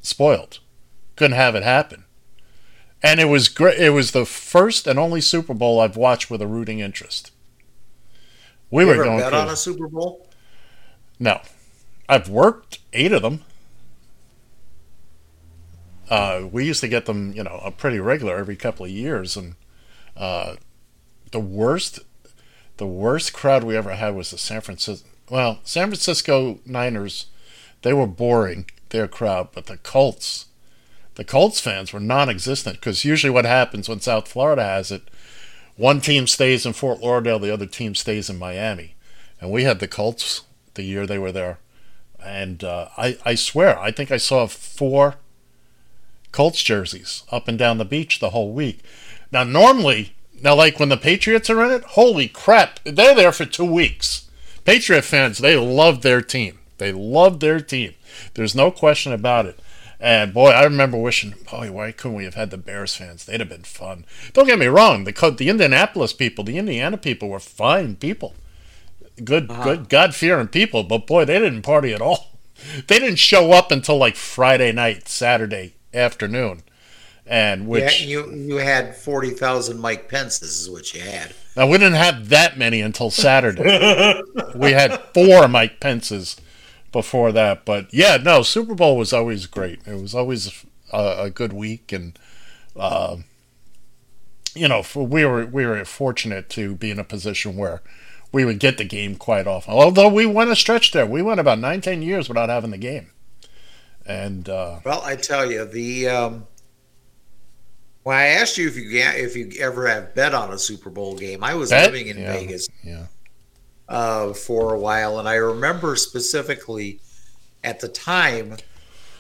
[0.03, 0.61] Spoiled.
[1.17, 2.05] Couldn't have it happen.
[3.03, 3.79] And it was great.
[3.79, 7.31] It was the first and only Super Bowl I've watched with a rooting interest.
[8.71, 10.29] We You were going bet on a Super Bowl?
[11.19, 11.41] No,
[12.09, 13.43] I've worked eight of them.
[16.09, 19.37] Uh, we used to get them, you know, a pretty regular every couple of years,
[19.37, 19.55] and
[20.17, 20.55] uh,
[21.37, 22.01] the worst,
[22.79, 25.07] the worst crowd we ever had was the San Francisco.
[25.29, 27.27] Well, San Francisco Niners,
[27.83, 30.47] they were boring their crowd, but the Colts,
[31.17, 35.03] the Colts fans were non-existent because usually what happens when South Florida has it,
[35.77, 38.95] one team stays in Fort Lauderdale, the other team stays in Miami,
[39.39, 40.41] and we had the Colts
[40.73, 41.59] the year they were there.
[42.25, 45.17] And uh, I, I swear, I think I saw four
[46.33, 48.81] Colts jerseys up and down the beach the whole week.
[49.31, 53.45] Now, normally, now, like when the Patriots are in it, holy crap, they're there for
[53.45, 54.29] two weeks.
[54.65, 56.59] Patriot fans, they love their team.
[56.79, 57.95] They love their team.
[58.35, 59.61] There's no question about it.
[59.99, 63.25] And boy, I remember wishing, boy, why couldn't we have had the Bears fans?
[63.25, 64.05] They'd have been fun.
[64.35, 68.35] Don't get me wrong, the the Indianapolis people, the Indiana people were fine people
[69.25, 69.65] good uh-huh.
[69.65, 72.33] good God fearing people, but boy, they didn't party at all.
[72.87, 76.63] They didn't show up until like Friday night, Saturday afternoon,
[77.27, 81.35] and which yeah, you you had forty thousand Mike Pences is what you had.
[81.57, 84.23] now we didn't have that many until Saturday.
[84.55, 86.37] we had four Mike Pences
[86.93, 89.81] before that, but yeah, no, Super Bowl was always great.
[89.87, 92.19] It was always a, a good week, and
[92.77, 93.19] uh,
[94.55, 97.83] you know, for, we were we were fortunate to be in a position where
[98.33, 99.75] we would get the game quite often.
[99.75, 102.79] Although we went a stretch there, we went about nine, ten years without having the
[102.79, 103.11] game,
[104.07, 106.47] and uh, Well, I tell you, the um,
[108.07, 111.17] when I asked you if you if you ever have bet on a Super Bowl
[111.17, 111.91] game, I was Bet?
[111.91, 112.35] living in Yeah.
[112.35, 113.07] Vegas yeah,
[113.89, 117.01] uh, for a while, and I remember specifically
[117.65, 118.59] at the time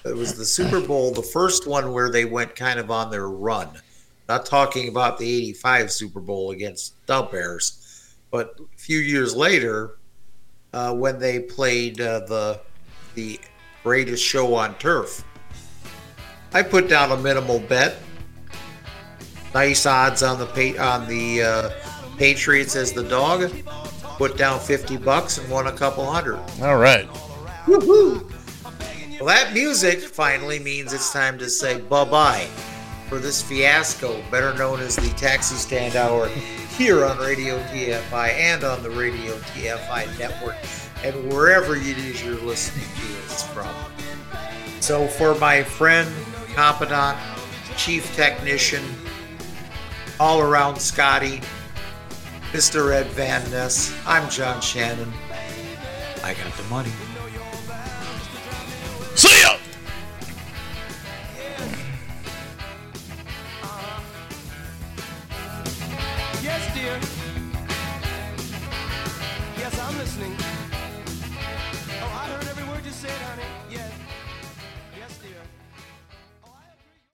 [0.05, 3.29] it was the Super Bowl, the first one where they went kind of on their
[3.29, 3.71] run.
[4.29, 9.97] Not talking about the '85 Super Bowl against the Bears, but a few years later,
[10.73, 12.61] uh, when they played uh, the
[13.17, 13.41] the
[13.83, 15.25] greatest show on turf.
[16.55, 17.97] I put down a minimal bet.
[19.57, 21.71] Nice odds on the pa- on the uh,
[22.19, 23.51] Patriots as the dog.
[24.19, 26.39] Put down fifty bucks and won a couple hundred.
[26.63, 27.09] all right.
[27.65, 28.31] Woohoo!
[29.19, 32.47] Well, that music finally means it's time to say bye bye
[33.09, 36.29] for this fiasco, better known as the Taxi Stand Hour,
[36.77, 40.57] here on Radio TFI and on the Radio TFI network,
[41.03, 43.75] and wherever it is you're listening to us from.
[44.81, 46.11] So, for my friend,
[46.55, 47.17] confidant,
[47.79, 48.85] chief technician,
[50.19, 51.41] all around Scotty,
[52.53, 52.93] Mr.
[52.93, 55.13] Ed Van Ness, I'm John Shannon.
[56.23, 56.91] I got the money.
[59.15, 59.59] See ya.
[66.43, 66.99] Yes, dear.
[69.59, 70.35] Yes, I'm listening.
[72.01, 73.56] Oh, I heard every word you said, honey, yeah.